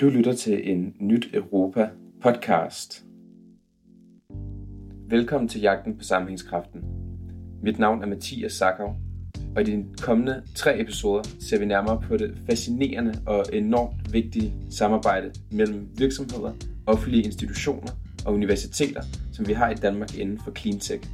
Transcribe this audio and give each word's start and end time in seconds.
Du 0.00 0.08
lytter 0.08 0.32
til 0.32 0.70
en 0.72 0.94
Nyt 1.00 1.30
Europa 1.34 1.88
podcast. 2.22 3.04
Velkommen 5.08 5.48
til 5.48 5.60
Jagten 5.60 5.98
på 5.98 6.04
Sammenhængskraften. 6.04 6.80
Mit 7.62 7.78
navn 7.78 8.02
er 8.02 8.06
Mathias 8.06 8.52
Sackau, 8.52 8.94
og 9.56 9.62
i 9.62 9.64
de 9.64 9.84
kommende 10.02 10.42
tre 10.54 10.80
episoder 10.80 11.22
ser 11.40 11.58
vi 11.58 11.64
nærmere 11.64 12.00
på 12.08 12.16
det 12.16 12.38
fascinerende 12.46 13.14
og 13.26 13.44
enormt 13.52 14.12
vigtige 14.12 14.52
samarbejde 14.70 15.32
mellem 15.52 15.88
virksomheder, 15.98 16.52
offentlige 16.86 17.22
institutioner 17.22 17.92
og 18.26 18.34
universiteter, 18.34 19.02
som 19.32 19.48
vi 19.48 19.52
har 19.52 19.70
i 19.70 19.74
Danmark 19.74 20.18
inden 20.18 20.40
for 20.44 20.52
cleantech. 20.52 21.10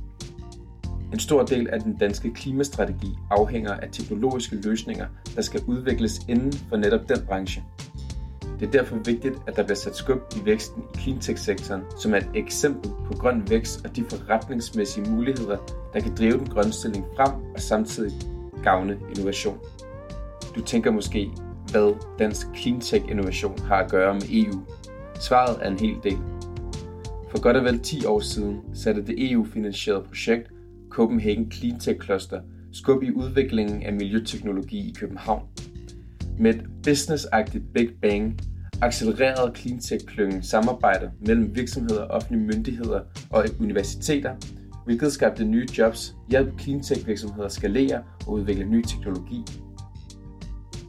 En 1.12 1.18
stor 1.18 1.42
del 1.42 1.68
af 1.68 1.80
den 1.80 1.96
danske 1.96 2.34
klimastrategi 2.34 3.08
afhænger 3.30 3.72
af 3.72 3.88
teknologiske 3.92 4.56
løsninger, 4.56 5.06
der 5.36 5.42
skal 5.42 5.60
udvikles 5.68 6.12
inden 6.28 6.52
for 6.52 6.76
netop 6.76 7.08
den 7.08 7.18
branche– 7.26 7.62
det 8.60 8.66
er 8.66 8.70
derfor 8.70 8.96
vigtigt, 8.96 9.34
at 9.46 9.56
der 9.56 9.62
bliver 9.62 9.76
sat 9.76 9.96
skub 9.96 10.18
i 10.36 10.44
væksten 10.44 10.82
i 10.94 10.98
cleantech-sektoren, 10.98 11.82
som 11.98 12.14
er 12.14 12.18
et 12.18 12.28
eksempel 12.34 12.90
på 13.06 13.12
grøn 13.18 13.42
vækst 13.50 13.84
og 13.84 13.96
de 13.96 14.04
forretningsmæssige 14.10 15.10
muligheder, 15.10 15.56
der 15.92 16.00
kan 16.00 16.14
drive 16.14 16.38
den 16.38 16.46
grønne 16.46 16.72
stilling 16.72 17.04
frem 17.16 17.32
og 17.54 17.60
samtidig 17.60 18.12
gavne 18.62 18.98
innovation. 19.10 19.58
Du 20.54 20.60
tænker 20.62 20.90
måske, 20.90 21.30
hvad 21.70 21.94
dansk 22.18 22.46
cleantech-innovation 22.56 23.58
har 23.58 23.76
at 23.76 23.90
gøre 23.90 24.14
med 24.14 24.22
EU. 24.30 24.60
Svaret 25.20 25.58
er 25.62 25.70
en 25.70 25.78
hel 25.78 25.96
del. 26.02 26.18
For 27.30 27.40
godt 27.40 27.56
og 27.56 27.64
vel 27.64 27.78
10 27.78 28.04
år 28.06 28.20
siden 28.20 28.60
satte 28.74 29.06
det 29.06 29.32
EU-finansierede 29.32 30.02
projekt 30.02 30.50
Copenhagen 30.90 31.52
Cleantech 31.52 32.00
Cluster 32.04 32.40
skub 32.72 33.02
i 33.02 33.10
udviklingen 33.10 33.82
af 33.82 33.92
miljøteknologi 33.92 34.78
i 34.78 34.94
København 34.98 35.42
med 36.38 36.54
et 36.54 36.66
businessagtigt 36.82 37.64
Big 37.74 37.88
Bang 38.02 38.40
accelererede 38.82 39.52
cleantech-klyngen 39.56 40.42
samarbejdet 40.42 41.10
mellem 41.26 41.56
virksomheder, 41.56 42.04
offentlige 42.04 42.46
myndigheder 42.46 43.00
og 43.30 43.44
universiteter, 43.60 44.34
hvilket 44.84 45.12
skabte 45.12 45.44
nye 45.44 45.66
jobs, 45.78 46.16
hjalp 46.30 46.60
cleantech-virksomheder 46.60 47.48
skalere 47.48 48.02
og 48.26 48.32
udvikle 48.32 48.64
ny 48.64 48.82
teknologi. 48.82 49.42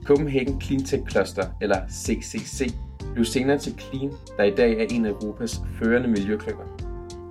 Copenhagen 0.03 0.61
Cleantech 0.61 1.09
Cluster, 1.09 1.43
eller 1.61 1.77
CCC, 1.91 2.73
blev 3.13 3.25
senere 3.25 3.57
til 3.57 3.73
Clean, 3.79 4.11
der 4.37 4.43
i 4.43 4.55
dag 4.55 4.79
er 4.79 4.85
en 4.91 5.05
af 5.05 5.09
Europas 5.09 5.61
førende 5.79 6.07
miljøklynger. 6.07 6.63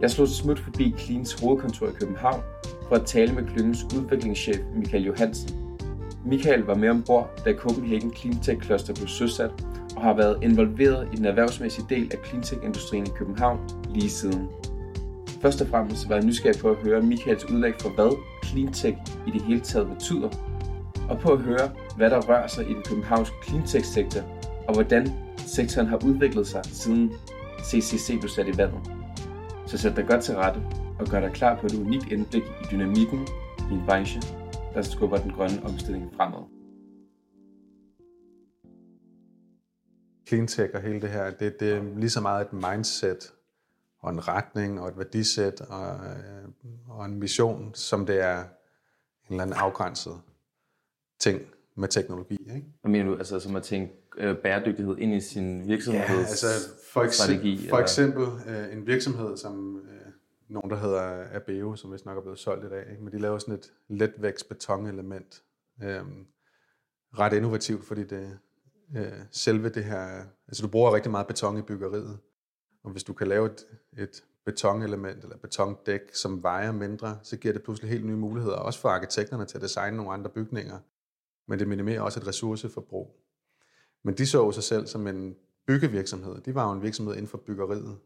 Jeg 0.01 0.11
slog 0.11 0.28
smut 0.28 0.58
forbi 0.58 0.95
Cleans 0.98 1.41
hovedkontor 1.41 1.86
i 1.86 1.92
København 2.01 2.41
for 2.89 2.97
at 2.97 3.06
tale 3.06 3.33
med 3.33 3.45
klyngens 3.45 3.84
udviklingschef 3.84 4.58
Michael 4.75 5.05
Johansen 5.05 5.66
Michael 6.27 6.61
var 6.61 6.75
med 6.75 6.89
ombord, 6.89 7.43
da 7.45 7.53
Copenhagen 7.53 8.15
Cleantech 8.15 8.63
Cluster 8.63 8.95
blev 8.95 9.09
søsat, 9.09 9.51
og 9.97 10.03
har 10.03 10.15
været 10.15 10.39
involveret 10.43 11.09
i 11.13 11.17
den 11.17 11.25
erhvervsmæssige 11.25 11.87
del 11.89 12.13
af 12.13 12.19
cleantech-industrien 12.27 13.07
i 13.07 13.11
København 13.17 13.61
lige 13.95 14.11
siden. 14.11 14.49
Først 15.43 15.61
og 15.61 15.67
fremmest 15.67 16.09
var 16.09 16.15
jeg 16.15 16.25
nysgerrig 16.25 16.61
på 16.61 16.71
at 16.71 16.77
høre 16.77 17.03
Michaels 17.03 17.51
udlæg 17.51 17.75
for, 17.81 17.89
hvad 17.89 18.17
cleantech 18.45 18.97
i 19.27 19.31
det 19.31 19.43
hele 19.43 19.61
taget 19.61 19.89
betyder, 19.89 20.29
og 21.09 21.19
på 21.19 21.33
at 21.33 21.39
høre, 21.39 21.71
hvad 21.97 22.11
der 22.11 22.21
rører 22.21 22.47
sig 22.47 22.71
i 22.71 22.75
den 22.75 22.83
københavnske 22.83 23.37
cleantech-sektor, 23.45 24.21
og 24.69 24.75
hvordan 24.75 25.13
sektoren 25.37 25.89
har 25.89 26.05
udviklet 26.07 26.47
sig 26.47 26.61
siden 26.65 27.13
CCC 27.65 28.21
blev 28.21 28.29
sat 28.29 28.49
i 28.49 28.59
vandet. 28.59 28.81
Så 29.67 29.79
sæt 29.79 29.97
dig 29.97 30.07
godt 30.07 30.21
til 30.21 30.35
rette 30.37 30.61
og 30.99 31.07
gør 31.07 31.21
dig 31.21 31.31
klar 31.33 31.57
på 31.61 31.67
et 31.67 31.75
unikt 31.75 32.13
indblik 32.13 32.43
i 32.43 32.65
dynamikken 32.71 33.27
i 33.71 33.75
en 33.75 33.83
branche, 33.87 34.23
der 34.77 34.83
skubber 34.83 35.19
den 35.19 35.31
grønne 35.31 35.63
omstilling 35.65 36.15
fremad. 36.17 36.43
Cleantech 40.29 40.75
og 40.75 40.81
hele 40.81 41.01
det 41.01 41.11
her, 41.11 41.31
det, 41.31 41.61
det 41.61 41.73
er 41.73 41.83
lige 41.99 42.11
så 42.11 42.21
meget 42.21 42.47
et 42.47 42.53
mindset 42.53 43.33
og 43.99 44.11
en 44.11 44.29
retning 44.29 44.81
og 44.81 44.89
et 44.89 44.99
værdisæt 44.99 45.61
og, 45.61 45.95
øh, 46.07 46.49
og 46.89 47.05
en 47.05 47.19
mission, 47.19 47.75
som 47.75 48.07
det 48.07 48.20
er 48.20 48.41
en 48.41 48.47
eller 49.31 49.42
anden 49.42 49.57
afgrænset 49.57 50.20
ting 51.19 51.41
med 51.75 51.89
teknologi. 51.89 52.35
Ikke? 52.35 52.67
Hvad 52.81 52.91
mener 52.91 53.11
du? 53.11 53.17
Altså 53.17 53.41
som 53.41 53.57
at 53.57 53.63
tænke 53.63 53.92
øh, 54.17 54.36
bæredygtighed 54.36 54.98
ind 54.98 55.15
i 55.15 55.20
sin 55.20 55.69
virksomheds 55.69 56.11
ja, 56.11 56.19
altså 56.19 56.47
for 56.92 57.03
eksempel, 57.03 57.39
strategi? 57.39 57.69
For 57.69 57.79
eksempel 57.79 58.27
øh, 58.47 58.73
en 58.73 58.86
virksomhed, 58.86 59.36
som 59.36 59.77
øh, 59.77 60.13
nogen, 60.48 60.70
der 60.70 60.77
hedder 60.77 61.27
Abeo, 61.33 61.77
som 61.77 61.92
vist 61.92 62.07
nok 62.07 62.18
er 62.18 62.23
blevet 62.23 62.39
solgt 62.39 62.64
i 62.64 62.68
dag. 62.68 62.90
Ikke? 62.90 63.02
Men 63.02 63.12
de 63.12 63.18
laver 63.18 63.39
sådan 63.39 63.55
et 63.55 63.73
letvægts 63.89 64.45
betonelement. 64.45 65.42
Øhm, 65.83 66.27
ret 67.18 67.33
innovativt, 67.33 67.84
fordi 67.84 68.05
det 68.05 68.39
øh, 68.96 69.12
selve 69.30 69.68
det 69.68 69.85
her... 69.85 70.24
Altså 70.48 70.62
du 70.62 70.68
bruger 70.68 70.95
rigtig 70.95 71.11
meget 71.11 71.27
beton 71.27 71.58
i 71.58 71.62
byggeriet. 71.62 72.18
Og 72.85 72.90
hvis 72.90 73.05
du 73.05 73.12
kan 73.12 73.27
lave 73.27 73.46
et, 73.46 73.67
et 73.98 74.24
betonelement 74.45 75.23
eller 75.23 75.36
betondæk, 75.36 76.01
som 76.14 76.42
vejer 76.42 76.73
mindre, 76.73 77.18
så 77.23 77.36
giver 77.36 77.55
det 77.55 77.62
pludselig 77.62 77.90
helt 77.90 78.06
nye 78.06 78.17
muligheder, 78.17 78.56
også 78.56 78.80
for 78.80 78.89
arkitekterne 78.89 79.45
til 79.45 79.58
at 79.58 79.62
designe 79.62 79.96
nogle 79.96 80.12
andre 80.12 80.30
bygninger. 80.30 80.79
Men 81.48 81.58
det 81.58 81.68
minimerer 81.68 82.01
også 82.01 82.20
et 82.20 82.27
ressourceforbrug. 82.27 83.17
Men 84.05 84.14
de 84.14 84.27
så 84.27 84.52
sig 84.52 84.62
selv 84.62 84.86
som 84.86 85.06
en 85.06 85.36
byggevirksomhed. 85.67 86.40
De 86.40 86.55
var 86.55 86.67
jo 86.67 86.73
en 86.73 86.83
virksomhed 86.83 87.14
inden 87.14 87.29
for 87.29 87.39
byggeriet. 87.39 87.98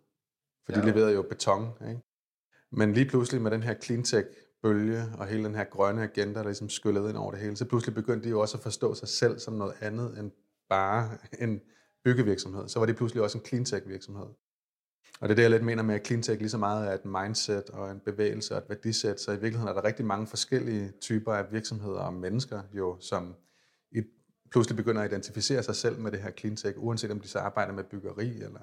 For 0.64 0.72
de 0.72 0.78
ja. 0.78 0.86
leverede 0.86 1.12
jo 1.12 1.22
beton. 1.22 1.68
Ikke? 1.88 2.00
Men 2.72 2.92
lige 2.92 3.08
pludselig 3.08 3.42
med 3.42 3.50
den 3.50 3.62
her 3.62 3.74
cleantech-bølge 3.74 5.04
og 5.18 5.26
hele 5.26 5.44
den 5.44 5.54
her 5.54 5.64
grønne 5.64 6.02
agenda, 6.02 6.38
der 6.38 6.44
ligesom 6.44 6.68
skyllede 6.68 7.08
ind 7.08 7.16
over 7.16 7.30
det 7.30 7.40
hele, 7.40 7.56
så 7.56 7.64
pludselig 7.64 7.94
begyndte 7.94 8.24
de 8.24 8.30
jo 8.30 8.40
også 8.40 8.56
at 8.56 8.62
forstå 8.62 8.94
sig 8.94 9.08
selv 9.08 9.38
som 9.38 9.54
noget 9.54 9.74
andet 9.80 10.18
end 10.18 10.30
bare 10.68 11.10
en 11.44 11.60
byggevirksomhed. 12.04 12.68
Så 12.68 12.78
var 12.78 12.86
det 12.86 12.96
pludselig 12.96 13.22
også 13.22 13.38
en 13.38 13.44
cleantech-virksomhed. 13.44 14.26
Og 15.20 15.28
det 15.28 15.30
er 15.30 15.36
det, 15.36 15.42
jeg 15.42 15.50
lidt 15.50 15.64
mener 15.64 15.82
med, 15.82 15.94
at 15.94 16.06
cleantech 16.06 16.38
lige 16.38 16.50
så 16.50 16.58
meget 16.58 16.88
er 16.88 16.94
et 16.94 17.04
mindset 17.04 17.70
og 17.70 17.90
en 17.90 18.00
bevægelse 18.00 18.54
og 18.54 18.58
et 18.58 18.68
værdisæt. 18.68 19.20
Så 19.20 19.30
i 19.30 19.34
virkeligheden 19.34 19.68
er 19.68 19.72
der 19.72 19.84
rigtig 19.84 20.04
mange 20.04 20.26
forskellige 20.26 20.92
typer 21.00 21.32
af 21.32 21.52
virksomheder 21.52 22.00
og 22.00 22.14
mennesker, 22.14 22.62
jo, 22.72 22.96
som 23.00 23.34
i, 23.92 24.02
pludselig 24.50 24.76
begynder 24.76 25.02
at 25.02 25.10
identificere 25.12 25.62
sig 25.62 25.76
selv 25.76 25.98
med 25.98 26.12
det 26.12 26.20
her 26.20 26.30
cleantech, 26.30 26.78
uanset 26.78 27.10
om 27.10 27.20
de 27.20 27.28
så 27.28 27.38
arbejder 27.38 27.72
med 27.72 27.84
byggeri 27.84 28.42
eller 28.42 28.60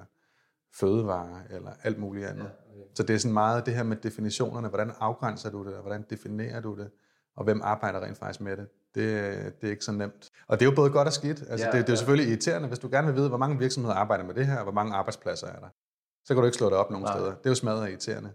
fødevarer 0.80 1.42
eller 1.50 1.72
alt 1.84 2.00
muligt 2.00 2.26
andet. 2.26 2.44
Ja. 2.44 2.67
Så 2.94 3.04
det 3.04 3.14
er 3.14 3.18
sådan 3.18 3.34
meget 3.34 3.66
det 3.66 3.76
her 3.76 3.84
med 3.84 3.98
definitionerne, 3.98 4.68
hvordan 4.68 4.92
afgrænser 5.00 5.50
du 5.50 5.66
det, 5.66 5.74
og 5.74 5.82
hvordan 5.82 6.06
definerer 6.10 6.62
du 6.62 6.76
det, 6.76 6.90
og 7.36 7.44
hvem 7.44 7.62
arbejder 7.64 8.00
rent 8.00 8.18
faktisk 8.18 8.42
med 8.42 8.58
det. 8.58 8.68
Det, 8.96 9.62
det 9.62 9.68
er 9.68 9.72
ikke 9.72 9.86
så 9.86 9.92
nemt. 9.92 10.30
Og 10.48 10.60
det 10.60 10.66
er 10.66 10.70
jo 10.70 10.76
både 10.76 10.90
godt 10.90 11.08
og 11.08 11.14
skidt. 11.14 11.44
Altså, 11.50 11.66
ja, 11.66 11.72
det, 11.72 11.82
det 11.82 11.90
er 11.90 11.94
jo 11.94 11.98
selvfølgelig 11.98 12.30
irriterende, 12.30 12.68
hvis 12.68 12.80
du 12.80 12.90
gerne 12.92 13.08
vil 13.08 13.16
vide, 13.16 13.30
hvor 13.30 13.38
mange 13.38 13.60
virksomheder 13.60 13.96
arbejder 13.96 14.24
med 14.24 14.34
det 14.34 14.48
her, 14.48 14.58
og 14.58 14.64
hvor 14.64 14.72
mange 14.72 14.94
arbejdspladser 14.96 15.48
er 15.48 15.60
der. 15.60 15.68
Så 16.26 16.34
kan 16.34 16.38
du 16.38 16.46
ikke 16.46 16.58
slå 16.58 16.66
det 16.66 16.76
op 16.78 16.92
nogen 16.92 17.04
Nej. 17.04 17.18
steder. 17.18 17.30
Det 17.30 17.46
er 17.46 17.50
jo 17.50 17.56
smadret 17.56 17.90
irriterende. 17.90 18.32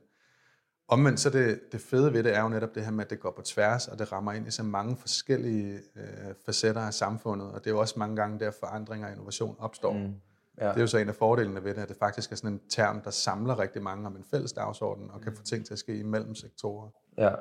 Omvendt 0.89 1.21
så 1.21 1.31
det, 1.31 1.61
det 1.73 1.81
fede 1.81 2.13
ved 2.13 2.23
det 2.23 2.37
er 2.37 2.43
jo 2.43 2.49
netop 2.49 2.75
det 2.75 2.85
her 2.85 2.91
med, 2.91 3.05
at 3.05 3.11
det 3.11 3.21
går 3.21 3.31
på 3.31 3.43
tværs, 3.43 3.89
og 3.89 3.99
det 3.99 4.13
rammer 4.13 4.33
ind 4.33 4.49
i 4.49 4.51
så 4.51 4.63
mange 4.63 4.97
forskellige 4.97 5.81
øh, 5.97 6.35
facetter 6.47 6.81
af 6.81 6.95
samfundet, 6.95 7.53
og 7.53 7.65
det 7.65 7.67
er 7.67 7.75
jo 7.75 7.81
også 7.81 7.95
mange 7.99 8.17
gange, 8.17 8.41
der 8.41 8.51
forandringer 8.61 9.07
og 9.07 9.13
innovation 9.13 9.57
opstår. 9.59 9.93
Mm. 9.93 10.15
Ja. 10.61 10.69
Det 10.69 10.77
er 10.77 10.81
jo 10.81 10.87
så 10.87 10.99
en 10.99 11.09
af 11.09 11.15
fordelene 11.15 11.65
ved 11.65 11.75
det, 11.75 11.83
at 11.83 11.89
det 11.89 11.97
faktisk 11.97 12.33
er 12.33 12.37
sådan 12.37 12.53
en 12.53 12.61
term, 12.69 13.01
der 13.01 13.11
samler 13.11 13.59
rigtig 13.59 13.83
mange 13.83 14.07
om 14.07 14.17
en 14.17 14.25
fælles 14.31 14.53
dagsorden, 14.53 15.11
og 15.11 15.21
kan 15.21 15.37
få 15.37 15.43
ting 15.43 15.67
til 15.67 15.73
at 15.73 15.79
ske 15.79 15.99
imellem 15.99 16.35
sektorer. 16.35 16.89
Ja, 17.19 17.35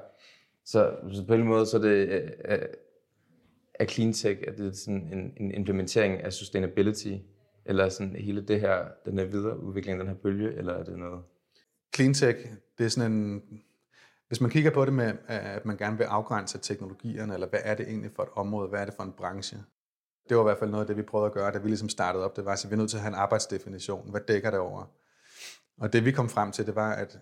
så, 0.66 0.95
så 1.11 1.25
på 1.27 1.33
en 1.33 1.44
måde 1.44 1.66
så 1.66 1.77
er 1.77 1.81
det 1.81 2.31
er, 2.39 2.67
er 3.73 3.85
cleantech, 3.85 4.41
er 4.47 4.51
det 4.51 4.77
sådan 4.77 5.09
en, 5.13 5.33
en 5.38 5.51
implementering 5.51 6.23
af 6.23 6.33
sustainability, 6.33 7.16
eller 7.66 7.89
sådan 7.89 8.16
hele 8.16 8.41
det 8.41 8.61
her, 8.61 8.85
den 9.05 9.19
her 9.19 9.25
videreudvikling, 9.25 9.99
den 9.99 10.07
her 10.07 10.16
bølge, 10.16 10.53
eller 10.53 10.73
er 10.73 10.83
det 10.83 10.97
noget? 10.97 11.23
Cleantech, 11.95 12.47
det 12.78 12.85
er 12.85 12.89
sådan 12.89 13.11
en, 13.11 13.43
hvis 14.28 14.41
man 14.41 14.49
kigger 14.49 14.72
på 14.72 14.85
det 14.85 14.93
med, 14.93 15.13
at 15.28 15.66
man 15.66 15.78
gerne 15.78 15.97
vil 15.97 16.03
afgrænse 16.03 16.57
teknologierne, 16.57 17.33
eller 17.33 17.47
hvad 17.47 17.59
er 17.63 17.75
det 17.75 17.88
egentlig 17.88 18.11
for 18.16 18.23
et 18.23 18.29
område, 18.35 18.69
hvad 18.69 18.81
er 18.81 18.85
det 18.85 18.93
for 18.93 19.03
en 19.03 19.11
branche, 19.11 19.57
det 20.31 20.38
var 20.38 20.44
i 20.44 20.50
hvert 20.50 20.58
fald 20.58 20.69
noget 20.69 20.84
af 20.84 20.88
det, 20.88 20.97
vi 20.97 21.02
prøvede 21.02 21.25
at 21.25 21.34
gøre, 21.34 21.52
da 21.52 21.58
vi 21.58 21.68
ligesom 21.68 21.90
startede 21.90 22.25
op. 22.25 22.36
Det 22.36 22.46
var, 22.46 22.52
at 22.52 22.66
vi 22.69 22.74
er 22.74 22.78
nødt 22.78 22.90
til 22.90 22.97
at 22.97 23.02
have 23.02 23.09
en 23.09 23.16
arbejdsdefinition. 23.16 24.11
Hvad 24.11 24.22
dækker 24.28 24.52
det 24.52 24.59
over? 24.59 24.85
Og 25.78 25.94
det 25.94 26.05
vi 26.05 26.11
kom 26.11 26.29
frem 26.29 26.52
til, 26.52 26.66
det 26.66 26.76
var, 26.76 26.91
at 26.91 27.20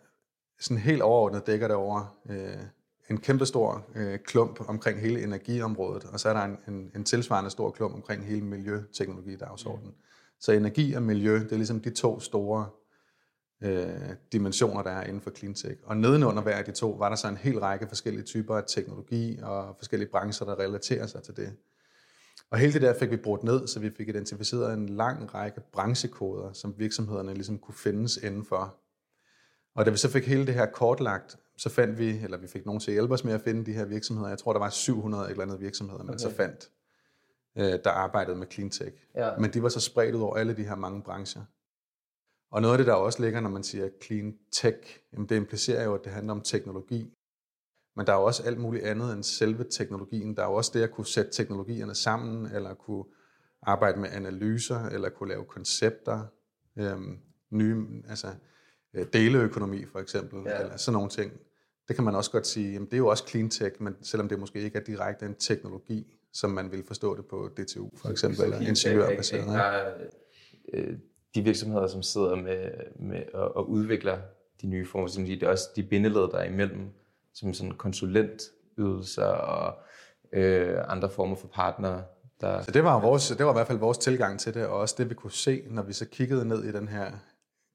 sådan 0.59 0.77
helt 0.77 1.01
overordnet 1.01 1.47
dækker 1.47 1.67
det 1.67 1.75
over 1.75 2.19
øh, 2.29 2.57
en 3.09 3.17
kæmpestor 3.17 3.85
øh, 3.95 4.19
klump 4.19 4.69
omkring 4.69 4.99
hele 4.99 5.23
energiområdet, 5.23 6.03
og 6.03 6.19
så 6.19 6.29
er 6.29 6.33
der 6.33 6.41
en, 6.41 6.57
en, 6.67 6.91
en 6.95 7.03
tilsvarende 7.03 7.49
stor 7.49 7.71
klump 7.71 7.95
omkring 7.95 8.25
hele 8.25 8.45
miljøteknologi-dagsordenen. 8.45 9.89
Mm. 9.89 10.03
Så 10.39 10.51
energi 10.51 10.93
og 10.93 11.03
miljø, 11.03 11.39
det 11.39 11.51
er 11.51 11.55
ligesom 11.55 11.79
de 11.79 11.89
to 11.89 12.19
store 12.19 12.69
øh, 13.63 13.89
dimensioner, 14.31 14.83
der 14.83 14.91
er 14.91 15.03
inden 15.03 15.21
for 15.21 15.31
cleantech. 15.31 15.81
Og 15.83 15.97
nedenunder 15.97 16.43
hver 16.43 16.55
af 16.55 16.65
de 16.65 16.71
to 16.71 16.89
var 16.89 17.09
der 17.09 17.15
så 17.15 17.27
en 17.27 17.37
hel 17.37 17.59
række 17.59 17.87
forskellige 17.87 18.23
typer 18.23 18.57
af 18.57 18.63
teknologi 18.67 19.39
og 19.43 19.75
forskellige 19.77 20.09
brancher, 20.09 20.45
der 20.45 20.59
relaterer 20.59 21.07
sig 21.07 21.23
til 21.23 21.35
det. 21.35 21.53
Og 22.51 22.57
hele 22.57 22.73
det 22.73 22.81
der 22.81 22.93
fik 22.99 23.11
vi 23.11 23.17
brugt 23.17 23.43
ned, 23.43 23.67
så 23.67 23.79
vi 23.79 23.89
fik 23.97 24.09
identificeret 24.09 24.73
en 24.73 24.89
lang 24.89 25.33
række 25.33 25.61
branchekoder, 25.71 26.53
som 26.53 26.75
virksomhederne 26.77 27.33
ligesom 27.33 27.59
kunne 27.59 27.75
findes 27.75 28.17
indenfor. 28.17 28.77
Og 29.75 29.85
da 29.85 29.91
vi 29.91 29.97
så 29.97 30.09
fik 30.09 30.27
hele 30.27 30.45
det 30.45 30.53
her 30.53 30.65
kortlagt, 30.65 31.37
så 31.57 31.69
fandt 31.69 31.99
vi, 31.99 32.09
eller 32.23 32.37
vi 32.37 32.47
fik 32.47 32.65
nogen 32.65 32.79
til 32.79 32.91
at 32.91 32.93
hjælpe 32.93 33.13
os 33.13 33.23
med 33.23 33.33
at 33.33 33.41
finde 33.41 33.65
de 33.65 33.73
her 33.73 33.85
virksomheder. 33.85 34.29
Jeg 34.29 34.37
tror, 34.37 34.53
der 34.53 34.59
var 34.59 34.69
700 34.69 35.25
et 35.25 35.31
eller 35.31 35.43
andet 35.43 35.59
virksomheder, 35.59 36.03
man 36.03 36.09
okay. 36.15 36.19
så 36.19 36.29
fandt. 36.29 36.69
øh, 37.57 37.79
der 37.83 37.89
arbejdede 37.89 38.35
med 38.37 38.47
clean 38.51 38.69
tech. 38.69 38.97
Ja. 39.15 39.37
Men 39.37 39.53
de 39.53 39.63
var 39.63 39.69
så 39.69 39.79
spredt 39.79 40.15
ud 40.15 40.21
over 40.21 40.35
alle 40.35 40.55
de 40.55 40.63
her 40.63 40.75
mange 40.75 41.03
brancher. 41.03 41.41
Og 42.51 42.61
noget 42.61 42.73
af 42.73 42.77
det, 42.77 42.87
der 42.87 42.93
også 42.93 43.21
ligger, 43.23 43.39
når 43.39 43.49
man 43.49 43.63
siger 43.63 43.89
clean 44.03 44.37
tech, 44.51 44.99
jamen 45.13 45.29
det 45.29 45.35
implicerer 45.35 45.83
jo, 45.83 45.93
at 45.93 46.03
det 46.03 46.11
handler 46.11 46.33
om 46.33 46.41
teknologi. 46.41 47.13
Men 47.95 48.05
der 48.05 48.13
er 48.13 48.17
jo 48.17 48.23
også 48.23 48.43
alt 48.43 48.59
muligt 48.59 48.83
andet 48.83 49.13
end 49.13 49.23
selve 49.23 49.63
teknologien. 49.71 50.35
Der 50.35 50.43
er 50.43 50.47
jo 50.47 50.53
også 50.53 50.71
det 50.73 50.83
at 50.83 50.91
kunne 50.91 51.07
sætte 51.07 51.31
teknologierne 51.31 51.95
sammen, 51.95 52.55
eller 52.55 52.73
kunne 52.73 53.03
arbejde 53.61 53.99
med 53.99 54.09
analyser, 54.11 54.85
eller 54.85 55.09
kunne 55.09 55.29
lave 55.29 55.45
koncepter, 55.45 56.25
øhm, 56.77 57.17
nye, 57.49 57.85
altså 58.09 58.27
øh, 58.93 59.05
deleøkonomi 59.13 59.85
for 59.85 59.99
eksempel, 59.99 60.39
ja. 60.45 60.59
eller 60.59 60.77
sådan 60.77 60.93
nogle 60.93 61.09
ting. 61.09 61.31
Det 61.87 61.95
kan 61.95 62.05
man 62.05 62.15
også 62.15 62.31
godt 62.31 62.47
sige, 62.47 62.73
jamen 62.73 62.85
det 62.85 62.93
er 62.93 62.97
jo 62.97 63.07
også 63.07 63.27
clean 63.27 63.49
tech, 63.49 63.75
men 63.79 63.95
selvom 64.01 64.29
det 64.29 64.39
måske 64.39 64.61
ikke 64.61 64.77
er 64.77 64.83
direkte 64.83 65.25
en 65.25 65.35
teknologi, 65.35 66.13
som 66.33 66.49
man 66.49 66.71
vil 66.71 66.83
forstå 66.87 67.17
det 67.17 67.25
på 67.25 67.49
DTU 67.57 67.89
for 67.97 68.09
eksempel, 68.09 68.43
eller 68.43 68.59
ingeniørbaseret. 68.59 69.93
Øh, 70.73 70.97
de 71.35 71.41
virksomheder, 71.41 71.87
som 71.87 72.03
sidder 72.03 72.35
med, 72.35 72.71
med 72.99 73.23
og, 73.33 73.55
og 73.57 73.69
udvikler 73.69 74.19
de 74.61 74.67
nye 74.67 74.85
former, 74.85 75.07
det 75.07 75.43
er 75.43 75.49
også 75.49 75.69
de 75.75 75.83
bindeled, 75.83 76.21
der 76.21 76.37
er 76.37 76.43
imellem, 76.43 76.89
som 77.39 77.53
sådan 77.53 77.71
konsulentydelser 77.71 79.25
og 79.25 79.77
øh, 80.33 80.77
andre 80.87 81.09
former 81.09 81.35
for 81.35 81.47
partnere. 81.47 82.03
Der... 82.41 82.61
Så 82.61 82.71
det 82.71 82.83
var, 82.83 82.99
vores, 83.01 83.27
det 83.27 83.45
var 83.45 83.51
i 83.51 83.53
hvert 83.53 83.67
fald 83.67 83.77
vores 83.77 83.97
tilgang 83.97 84.39
til 84.39 84.53
det, 84.53 84.65
og 84.65 84.77
også 84.77 84.95
det, 84.97 85.09
vi 85.09 85.13
kunne 85.13 85.31
se, 85.31 85.63
når 85.69 85.83
vi 85.83 85.93
så 85.93 86.05
kiggede 86.05 86.47
ned 86.47 86.63
i 86.63 86.71
den 86.71 86.87
her 86.87 87.11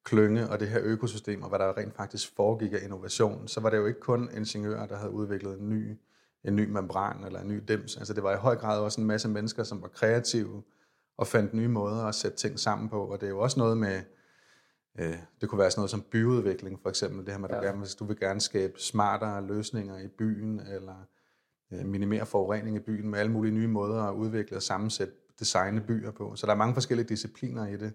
klynge 0.04 0.48
og 0.48 0.60
det 0.60 0.68
her 0.68 0.80
økosystem, 0.82 1.42
og 1.42 1.48
hvad 1.48 1.58
der 1.58 1.78
rent 1.78 1.96
faktisk 1.96 2.36
foregik 2.36 2.72
af 2.72 2.78
innovation, 2.82 3.48
så 3.48 3.60
var 3.60 3.70
det 3.70 3.76
jo 3.76 3.86
ikke 3.86 4.00
kun 4.00 4.30
ingeniører, 4.36 4.86
der 4.86 4.96
havde 4.96 5.12
udviklet 5.12 5.60
en 5.60 5.68
ny, 5.68 5.98
en 6.44 6.56
ny 6.56 6.70
membran 6.70 7.24
eller 7.24 7.40
en 7.40 7.48
ny 7.48 7.62
dims. 7.68 7.96
Altså 7.96 8.14
det 8.14 8.22
var 8.22 8.32
i 8.32 8.36
høj 8.36 8.56
grad 8.56 8.80
også 8.80 9.00
en 9.00 9.06
masse 9.06 9.28
mennesker, 9.28 9.62
som 9.62 9.82
var 9.82 9.88
kreative 9.88 10.62
og 11.18 11.26
fandt 11.26 11.54
nye 11.54 11.68
måder 11.68 12.04
at 12.04 12.14
sætte 12.14 12.36
ting 12.36 12.58
sammen 12.58 12.88
på. 12.88 13.06
Og 13.06 13.20
det 13.20 13.26
er 13.26 13.30
jo 13.30 13.40
også 13.40 13.58
noget 13.58 13.76
med, 13.76 14.00
det 15.40 15.48
kunne 15.48 15.58
være 15.58 15.70
sådan 15.70 15.80
noget 15.80 15.90
som 15.90 16.02
byudvikling 16.02 16.80
for 16.82 16.88
eksempel, 16.88 17.26
det 17.26 17.32
her 17.32 17.38
med, 17.38 17.50
at 17.50 17.56
du, 17.56 17.60
ja. 17.60 17.68
gerne, 17.70 17.78
hvis 17.78 17.94
du 17.94 18.04
vil 18.04 18.18
gerne 18.18 18.40
skabe 18.40 18.80
smartere 18.80 19.46
løsninger 19.46 19.98
i 19.98 20.08
byen, 20.08 20.60
eller 20.60 21.06
øh, 21.72 21.86
minimere 21.86 22.26
forurening 22.26 22.76
i 22.76 22.80
byen 22.80 23.08
med 23.08 23.18
alle 23.18 23.32
mulige 23.32 23.54
nye 23.54 23.68
måder 23.68 24.02
at 24.02 24.14
udvikle 24.14 24.56
og 24.56 24.62
sammensætte 24.62 25.14
designe 25.38 25.80
byer 25.80 26.10
på. 26.10 26.36
Så 26.36 26.46
der 26.46 26.52
er 26.52 26.56
mange 26.56 26.74
forskellige 26.74 27.08
discipliner 27.08 27.66
i 27.66 27.76
det. 27.76 27.92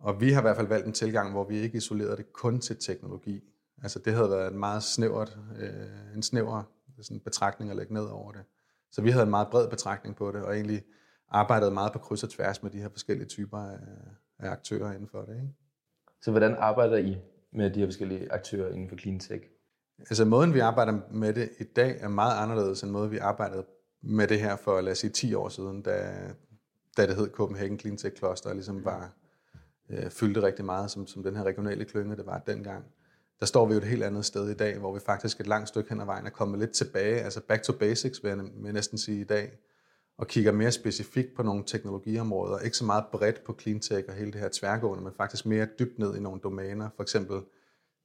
Og 0.00 0.20
vi 0.20 0.32
har 0.32 0.40
i 0.40 0.42
hvert 0.42 0.56
fald 0.56 0.66
valgt 0.66 0.86
en 0.86 0.92
tilgang, 0.92 1.32
hvor 1.32 1.44
vi 1.44 1.58
ikke 1.58 1.76
isolerede 1.76 2.16
det 2.16 2.32
kun 2.32 2.60
til 2.60 2.76
teknologi. 2.76 3.40
Altså 3.82 3.98
det 3.98 4.12
havde 4.12 4.30
været 4.30 4.52
en 4.52 4.58
meget 4.58 4.82
snævert, 4.82 5.38
øh, 5.58 6.14
en 6.16 6.22
snæver 6.22 6.62
sådan 7.02 7.20
betragtning 7.20 7.70
at 7.70 7.76
lægge 7.76 7.94
ned 7.94 8.04
over 8.04 8.32
det. 8.32 8.44
Så 8.92 9.02
vi 9.02 9.10
havde 9.10 9.24
en 9.24 9.30
meget 9.30 9.48
bred 9.50 9.68
betragtning 9.68 10.16
på 10.16 10.32
det, 10.32 10.42
og 10.42 10.54
egentlig 10.54 10.82
arbejdet 11.28 11.72
meget 11.72 11.92
på 11.92 11.98
kryds 11.98 12.22
og 12.22 12.30
tværs 12.30 12.62
med 12.62 12.70
de 12.70 12.78
her 12.78 12.88
forskellige 12.88 13.28
typer 13.28 13.58
af, 13.58 13.78
af 14.38 14.50
aktører 14.50 14.92
inden 14.92 15.08
for 15.08 15.22
det. 15.22 15.34
Ikke? 15.34 15.54
Så 16.22 16.30
hvordan 16.30 16.56
arbejder 16.58 16.96
I 16.96 17.16
med 17.52 17.70
de 17.70 17.80
her 17.80 17.86
forskellige 17.86 18.32
aktører 18.32 18.72
inden 18.72 18.88
for 18.88 18.96
clean 18.96 19.18
tech? 19.18 19.44
Altså 19.98 20.24
måden, 20.24 20.54
vi 20.54 20.58
arbejder 20.58 21.00
med 21.10 21.34
det 21.34 21.50
i 21.58 21.64
dag, 21.64 21.96
er 22.00 22.08
meget 22.08 22.42
anderledes 22.42 22.82
end 22.82 22.90
måden, 22.90 23.10
vi 23.10 23.18
arbejdede 23.18 23.64
med 24.02 24.26
det 24.26 24.40
her 24.40 24.56
for, 24.56 24.80
lad 24.80 24.92
os 24.92 24.98
sige, 24.98 25.10
10 25.10 25.34
år 25.34 25.48
siden, 25.48 25.82
da, 25.82 26.12
da 26.96 27.06
det 27.06 27.16
hed 27.16 27.30
Copenhagen 27.30 27.78
Clean 27.78 27.96
Tech 27.96 28.16
Cluster, 28.16 28.48
og 28.48 28.54
ligesom 28.54 28.84
var, 28.84 29.12
øh, 29.90 30.10
fyldte 30.10 30.42
rigtig 30.42 30.64
meget 30.64 30.90
som, 30.90 31.06
som 31.06 31.22
den 31.22 31.36
her 31.36 31.44
regionale 31.44 31.84
klynge, 31.84 32.16
det 32.16 32.26
var 32.26 32.38
dengang. 32.38 32.84
Der 33.40 33.46
står 33.46 33.66
vi 33.66 33.72
jo 33.72 33.78
et 33.78 33.86
helt 33.86 34.02
andet 34.02 34.24
sted 34.24 34.50
i 34.50 34.54
dag, 34.54 34.78
hvor 34.78 34.94
vi 34.94 35.00
faktisk 35.00 35.40
et 35.40 35.46
langt 35.46 35.68
stykke 35.68 35.90
hen 35.90 36.00
ad 36.00 36.06
vejen 36.06 36.26
er 36.26 36.30
kommet 36.30 36.58
lidt 36.58 36.70
tilbage, 36.70 37.20
altså 37.20 37.40
back 37.40 37.62
to 37.62 37.72
basics, 37.72 38.24
vil 38.24 38.28
jeg, 38.28 38.38
vil 38.38 38.64
jeg 38.64 38.72
næsten 38.72 38.98
sige 38.98 39.20
i 39.20 39.24
dag, 39.24 39.58
og 40.18 40.26
kigger 40.26 40.52
mere 40.52 40.72
specifikt 40.72 41.34
på 41.34 41.42
nogle 41.42 41.64
teknologiområder, 41.66 42.58
ikke 42.58 42.76
så 42.76 42.84
meget 42.84 43.04
bredt 43.12 43.44
på 43.44 43.56
clean 43.60 43.80
tech 43.80 44.08
og 44.08 44.14
hele 44.14 44.32
det 44.32 44.40
her 44.40 44.48
tværgående, 44.52 45.04
men 45.04 45.12
faktisk 45.12 45.46
mere 45.46 45.66
dybt 45.78 45.98
ned 45.98 46.16
i 46.16 46.20
nogle 46.20 46.40
domæner, 46.40 46.88
for 46.96 47.02
eksempel 47.02 47.40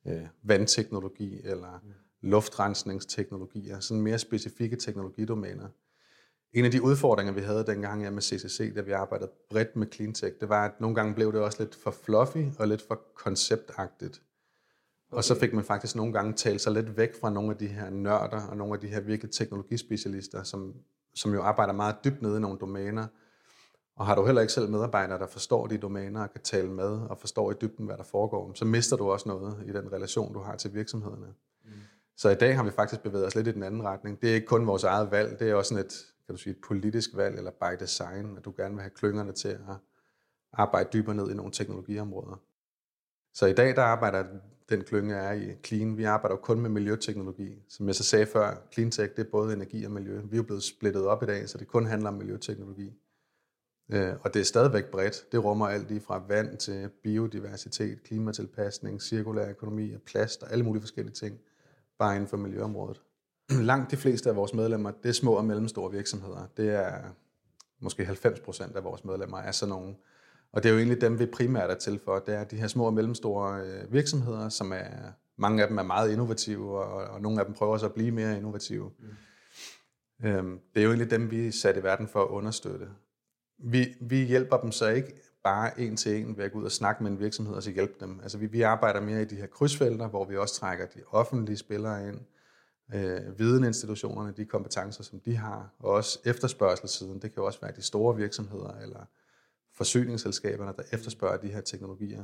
øh, 0.07 0.21
vandteknologi 0.43 1.41
eller 1.43 1.79
mm. 1.83 1.89
luftrensningsteknologier, 2.21 3.79
sådan 3.79 4.01
mere 4.01 4.19
specifikke 4.19 4.75
teknologidomæner. 4.75 5.67
En 6.53 6.65
af 6.65 6.71
de 6.71 6.81
udfordringer, 6.81 7.33
vi 7.33 7.41
havde 7.41 7.65
dengang 7.65 8.13
med 8.13 8.21
CCC, 8.21 8.75
da 8.75 8.81
vi 8.81 8.91
arbejdede 8.91 9.31
bredt 9.49 9.75
med 9.75 9.87
cleantech, 9.93 10.39
det 10.39 10.49
var, 10.49 10.65
at 10.65 10.81
nogle 10.81 10.95
gange 10.95 11.13
blev 11.13 11.33
det 11.33 11.41
også 11.41 11.63
lidt 11.63 11.75
for 11.75 11.91
fluffy 11.91 12.45
og 12.59 12.67
lidt 12.67 12.81
for 12.87 13.01
konceptagtigt. 13.15 14.21
Okay. 15.11 15.17
Og 15.17 15.23
så 15.23 15.39
fik 15.39 15.53
man 15.53 15.63
faktisk 15.63 15.95
nogle 15.95 16.13
gange 16.13 16.33
talt 16.33 16.61
sig 16.61 16.73
lidt 16.73 16.97
væk 16.97 17.15
fra 17.21 17.29
nogle 17.29 17.51
af 17.51 17.57
de 17.57 17.67
her 17.67 17.89
nørder 17.89 18.47
og 18.47 18.57
nogle 18.57 18.73
af 18.73 18.79
de 18.79 18.87
her 18.87 18.99
virkelig 18.99 19.31
teknologispecialister, 19.31 20.43
som, 20.43 20.73
som 21.15 21.33
jo 21.33 21.41
arbejder 21.41 21.73
meget 21.73 21.95
dybt 22.03 22.21
nede 22.21 22.37
i 22.37 22.39
nogle 22.39 22.59
domæner. 22.59 23.07
Og 23.95 24.05
har 24.05 24.15
du 24.15 24.25
heller 24.25 24.41
ikke 24.41 24.53
selv 24.53 24.69
medarbejdere, 24.69 25.19
der 25.19 25.27
forstår 25.27 25.67
de 25.67 25.77
domæner 25.77 26.23
og 26.23 26.31
kan 26.31 26.41
tale 26.41 26.69
med 26.69 26.99
og 26.99 27.17
forstår 27.17 27.51
i 27.51 27.53
dybden, 27.61 27.85
hvad 27.85 27.97
der 27.97 28.03
foregår, 28.03 28.53
så 28.53 28.65
mister 28.65 28.97
du 28.97 29.11
også 29.11 29.29
noget 29.29 29.63
i 29.67 29.71
den 29.71 29.91
relation, 29.91 30.33
du 30.33 30.39
har 30.39 30.55
til 30.55 30.73
virksomhederne. 30.73 31.27
Mm. 31.65 31.71
Så 32.17 32.29
i 32.29 32.35
dag 32.35 32.55
har 32.55 32.63
vi 32.63 32.71
faktisk 32.71 33.01
bevæget 33.01 33.25
os 33.25 33.35
lidt 33.35 33.47
i 33.47 33.51
den 33.51 33.63
anden 33.63 33.83
retning. 33.83 34.21
Det 34.21 34.29
er 34.29 34.33
ikke 34.33 34.47
kun 34.47 34.67
vores 34.67 34.83
eget 34.83 35.11
valg, 35.11 35.39
det 35.39 35.49
er 35.49 35.55
også 35.55 35.69
sådan 35.69 35.85
et, 35.85 35.93
kan 36.25 36.35
du 36.35 36.41
sige, 36.41 36.51
et 36.51 36.61
politisk 36.67 37.09
valg 37.15 37.37
eller 37.37 37.51
by 37.51 37.75
design, 37.79 38.37
at 38.37 38.45
du 38.45 38.53
gerne 38.57 38.73
vil 38.73 38.81
have 38.81 38.91
klyngerne 38.95 39.31
til 39.31 39.47
at 39.47 39.75
arbejde 40.53 40.89
dybere 40.93 41.15
ned 41.15 41.31
i 41.31 41.33
nogle 41.33 41.51
teknologiområder. 41.51 42.41
Så 43.33 43.45
i 43.45 43.53
dag 43.53 43.75
der 43.75 43.83
arbejder 43.83 44.25
den 44.69 44.83
klynge 44.83 45.15
er 45.15 45.31
i 45.31 45.55
Clean. 45.65 45.97
Vi 45.97 46.03
arbejder 46.03 46.35
jo 46.35 46.41
kun 46.41 46.61
med 46.61 46.69
miljøteknologi. 46.69 47.63
Som 47.69 47.87
jeg 47.87 47.95
så 47.95 48.03
sagde 48.03 48.25
før, 48.25 48.67
Clean 48.73 48.91
Tech 48.91 49.15
det 49.15 49.25
er 49.25 49.31
både 49.31 49.53
energi 49.53 49.83
og 49.83 49.91
miljø. 49.91 50.21
Vi 50.23 50.35
er 50.35 50.37
jo 50.37 50.43
blevet 50.43 50.63
splittet 50.63 51.05
op 51.05 51.23
i 51.23 51.25
dag, 51.25 51.49
så 51.49 51.57
det 51.57 51.67
kun 51.67 51.85
handler 51.85 52.09
om 52.09 52.15
miljøteknologi. 52.15 52.93
Øh, 53.91 54.13
og 54.21 54.33
det 54.33 54.39
er 54.39 54.43
stadigvæk 54.43 54.85
bredt. 54.85 55.31
Det 55.31 55.43
rummer 55.43 55.67
alt 55.67 55.87
lige 55.87 56.01
fra 56.01 56.23
vand 56.27 56.57
til 56.57 56.89
biodiversitet, 57.03 58.03
klimatilpasning, 58.03 59.01
cirkulær 59.01 59.49
økonomi 59.49 59.93
og 59.93 60.01
plast 60.01 60.43
og 60.43 60.51
alle 60.51 60.65
mulige 60.65 60.81
forskellige 60.81 61.13
ting, 61.13 61.39
bare 61.99 62.15
inden 62.15 62.27
for 62.27 62.37
miljøområdet. 62.37 63.01
Langt 63.49 63.91
de 63.91 63.97
fleste 63.97 64.29
af 64.29 64.35
vores 64.35 64.53
medlemmer, 64.53 64.91
det 64.91 65.09
er 65.09 65.13
små 65.13 65.33
og 65.33 65.45
mellemstore 65.45 65.91
virksomheder. 65.91 66.47
Det 66.57 66.69
er 66.69 67.01
måske 67.79 68.05
90 68.05 68.39
procent 68.39 68.75
af 68.75 68.83
vores 68.83 69.05
medlemmer 69.05 69.37
er 69.37 69.51
sådan 69.51 69.69
nogle. 69.69 69.95
Og 70.53 70.63
det 70.63 70.69
er 70.69 70.73
jo 70.73 70.79
egentlig 70.79 71.01
dem, 71.01 71.19
vi 71.19 71.25
primært 71.25 71.69
er 71.69 71.75
til 71.75 71.99
for. 72.05 72.19
Det 72.19 72.35
er 72.35 72.43
de 72.43 72.55
her 72.55 72.67
små 72.67 72.85
og 72.85 72.93
mellemstore 72.93 73.61
øh, 73.61 73.93
virksomheder, 73.93 74.49
som 74.49 74.71
er, 74.71 75.11
mange 75.37 75.61
af 75.61 75.67
dem 75.67 75.77
er 75.77 75.83
meget 75.83 76.11
innovative, 76.11 76.83
og, 76.83 77.13
og 77.13 77.21
nogle 77.21 77.39
af 77.39 77.45
dem 77.45 77.55
prøver 77.55 77.77
så 77.77 77.85
at 77.85 77.93
blive 77.93 78.11
mere 78.11 78.37
innovative. 78.37 78.91
Mm. 78.99 80.27
Øhm, 80.27 80.59
det 80.73 80.79
er 80.79 80.83
jo 80.83 80.89
egentlig 80.89 81.11
dem, 81.11 81.31
vi 81.31 81.47
er 81.47 81.51
sat 81.51 81.77
i 81.77 81.83
verden 81.83 82.07
for 82.07 82.23
at 82.23 82.27
understøtte. 82.27 82.87
Vi, 83.57 83.95
vi 84.01 84.23
hjælper 84.23 84.57
dem 84.57 84.71
så 84.71 84.87
ikke 84.87 85.13
bare 85.43 85.79
en 85.79 85.97
til 85.97 86.21
en 86.21 86.37
ved 86.37 86.45
at 86.45 86.51
gå 86.51 86.59
ud 86.59 86.65
og 86.65 86.71
snakke 86.71 87.03
med 87.03 87.11
en 87.11 87.19
virksomhed 87.19 87.55
og 87.55 87.63
så 87.63 87.71
hjælpe 87.71 87.93
dem. 87.99 88.19
Altså 88.23 88.37
vi, 88.37 88.45
vi 88.45 88.61
arbejder 88.61 89.01
mere 89.01 89.21
i 89.21 89.25
de 89.25 89.35
her 89.35 89.47
krydsfelter, 89.47 90.07
hvor 90.07 90.25
vi 90.25 90.37
også 90.37 90.55
trækker 90.55 90.85
de 90.85 90.99
offentlige 91.11 91.57
spillere 91.57 92.07
ind, 92.07 92.19
øh, 92.93 93.39
videninstitutionerne, 93.39 94.33
de 94.37 94.45
kompetencer, 94.45 95.03
som 95.03 95.19
de 95.19 95.35
har, 95.35 95.69
og 95.79 95.91
også 95.91 96.19
efterspørgselssiden. 96.25 97.13
Det 97.13 97.21
kan 97.21 97.33
jo 97.37 97.45
også 97.45 97.59
være 97.61 97.71
de 97.75 97.81
store 97.81 98.15
virksomheder 98.15 98.73
eller 98.81 99.05
forsyningsselskaberne, 99.75 100.73
der 100.77 100.83
efterspørger 100.91 101.37
de 101.37 101.47
her 101.47 101.61
teknologier. 101.61 102.23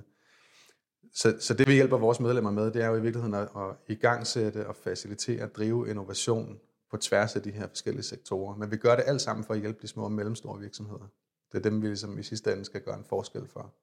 Så, 1.13 1.37
så 1.39 1.53
det 1.53 1.67
vi 1.67 1.73
hjælper 1.73 1.97
vores 1.97 2.19
medlemmer 2.19 2.51
med, 2.51 2.71
det 2.71 2.83
er 2.83 2.87
jo 2.87 2.95
i 2.95 3.01
virkeligheden 3.01 3.33
at, 3.33 3.49
at 3.55 3.75
igangsætte 3.87 4.67
og 4.67 4.75
facilitere 4.75 5.43
og 5.43 5.55
drive 5.55 5.89
innovation 5.89 6.59
på 6.91 6.97
tværs 6.97 7.35
af 7.35 7.41
de 7.41 7.51
her 7.51 7.67
forskellige 7.67 8.03
sektorer. 8.03 8.55
Men 8.55 8.71
vi 8.71 8.77
gør 8.77 8.95
det 8.95 9.03
alt 9.07 9.21
sammen 9.21 9.45
for 9.45 9.53
at 9.53 9.59
hjælpe 9.59 9.79
de 9.81 9.87
små 9.87 10.03
og 10.03 10.11
mellemstore 10.11 10.59
virksomheder. 10.59 11.07
Det 11.51 11.57
er 11.57 11.61
dem, 11.61 11.81
vi 11.81 11.87
ligesom 11.87 12.19
i 12.19 12.23
sidste 12.23 12.51
ende 12.51 12.65
skal 12.65 12.81
gøre 12.81 12.97
en 12.97 13.05
forskel 13.05 13.47
for. 13.47 13.75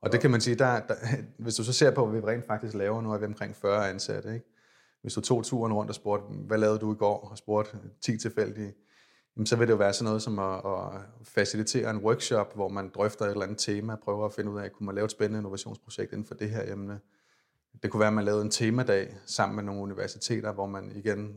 Og 0.00 0.12
det 0.12 0.20
kan 0.20 0.30
man 0.30 0.40
sige, 0.40 0.56
der, 0.56 0.80
der, 0.80 0.94
hvis 1.38 1.54
du 1.54 1.64
så 1.64 1.72
ser 1.72 1.90
på, 1.90 2.06
hvad 2.06 2.20
vi 2.20 2.26
rent 2.26 2.46
faktisk 2.46 2.74
laver, 2.74 3.02
nu 3.02 3.12
er 3.12 3.18
vi 3.18 3.24
omkring 3.24 3.56
40 3.56 3.90
ansatte. 3.90 4.34
Ikke? 4.34 4.46
Hvis 5.02 5.14
du 5.14 5.20
tog 5.20 5.44
turen 5.44 5.72
rundt 5.72 5.90
og 5.90 5.94
spurgte, 5.94 6.26
hvad 6.34 6.58
lavede 6.58 6.78
du 6.78 6.92
i 6.92 6.96
går, 6.96 7.28
og 7.30 7.38
spurgte 7.38 7.78
10 8.00 8.18
tilfældige, 8.18 8.74
så 9.44 9.56
vil 9.56 9.66
det 9.66 9.72
jo 9.72 9.78
være 9.78 9.92
sådan 9.92 10.04
noget 10.04 10.22
som 10.22 10.38
at, 10.38 10.54
at 10.54 11.00
facilitere 11.22 11.90
en 11.90 11.96
workshop, 11.96 12.54
hvor 12.54 12.68
man 12.68 12.90
drøfter 12.94 13.24
et 13.24 13.30
eller 13.30 13.42
andet 13.42 13.58
tema, 13.58 13.96
prøver 13.96 14.26
at 14.26 14.32
finde 14.32 14.50
ud 14.50 14.58
af, 14.58 14.72
kunne 14.72 14.86
man 14.86 14.94
lave 14.94 15.04
et 15.04 15.10
spændende 15.10 15.38
innovationsprojekt 15.38 16.12
inden 16.12 16.26
for 16.26 16.34
det 16.34 16.50
her 16.50 16.72
emne. 16.72 17.00
Det 17.82 17.90
kunne 17.90 18.00
være, 18.00 18.08
at 18.08 18.14
man 18.14 18.24
lavede 18.24 18.42
en 18.42 18.50
temadag 18.50 19.16
sammen 19.26 19.56
med 19.56 19.64
nogle 19.64 19.82
universiteter, 19.82 20.52
hvor 20.52 20.66
man 20.66 20.92
igen 20.94 21.36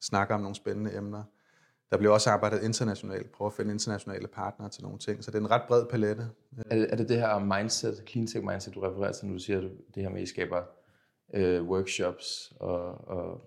snakker 0.00 0.34
om 0.34 0.40
nogle 0.40 0.54
spændende 0.54 0.96
emner. 0.96 1.22
Der 1.90 1.98
bliver 1.98 2.12
også 2.12 2.30
arbejdet 2.30 2.62
internationalt, 2.62 3.32
prøver 3.32 3.50
at 3.50 3.56
finde 3.56 3.72
internationale 3.72 4.28
partnere 4.28 4.68
til 4.68 4.82
nogle 4.82 4.98
ting, 4.98 5.24
så 5.24 5.30
det 5.30 5.36
er 5.36 5.40
en 5.40 5.50
ret 5.50 5.62
bred 5.68 5.86
palette. 5.86 6.30
Er 6.66 6.76
det, 6.76 6.92
er 6.92 6.96
det 6.96 7.08
det 7.08 7.18
her 7.18 7.38
mindset, 7.38 8.04
clean 8.08 8.26
tech 8.26 8.44
mindset, 8.44 8.74
du 8.74 8.80
refererer 8.80 9.12
til, 9.12 9.26
når 9.26 9.32
du 9.32 9.38
siger, 9.38 9.60
det 9.60 10.02
her 10.02 10.08
med, 10.08 10.16
at 10.16 10.22
I 10.22 10.26
skaber 10.26 10.62
øh, 11.34 11.62
workshops 11.62 12.52
og, 12.60 13.08
og 13.08 13.40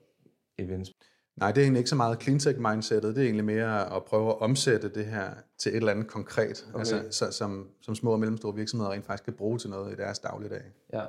events? 0.57 0.91
Nej, 1.37 1.51
det 1.51 1.61
er 1.61 1.63
egentlig 1.63 1.79
ikke 1.79 1.89
så 1.89 1.95
meget 1.95 2.21
clean 2.21 2.39
tech 2.39 2.59
mindsetet, 2.59 3.15
det 3.15 3.21
er 3.21 3.25
egentlig 3.25 3.45
mere 3.45 3.95
at 3.95 4.05
prøve 4.05 4.29
at 4.29 4.41
omsætte 4.41 4.89
det 4.89 5.05
her 5.05 5.33
til 5.57 5.69
et 5.71 5.75
eller 5.75 5.91
andet 5.91 6.07
konkret, 6.07 6.65
okay. 6.69 6.79
altså, 6.79 7.03
så, 7.11 7.31
som, 7.31 7.69
som 7.81 7.95
små 7.95 8.11
og 8.11 8.19
mellemstore 8.19 8.55
virksomheder 8.55 8.91
rent 8.91 9.05
faktisk 9.05 9.23
kan 9.23 9.33
bruge 9.33 9.57
til 9.57 9.69
noget 9.69 9.93
i 9.93 9.95
deres 9.95 10.19
dagligdag. 10.19 10.63
Ja. 10.93 11.03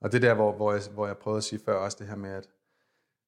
Og 0.00 0.12
det 0.12 0.22
der, 0.22 0.34
hvor, 0.34 0.52
hvor, 0.52 0.72
jeg, 0.72 0.82
hvor 0.94 1.06
jeg 1.06 1.16
prøvede 1.16 1.38
at 1.38 1.44
sige 1.44 1.60
før 1.64 1.74
også 1.74 1.96
det 2.00 2.06
her 2.06 2.16
med, 2.16 2.30
at 2.30 2.48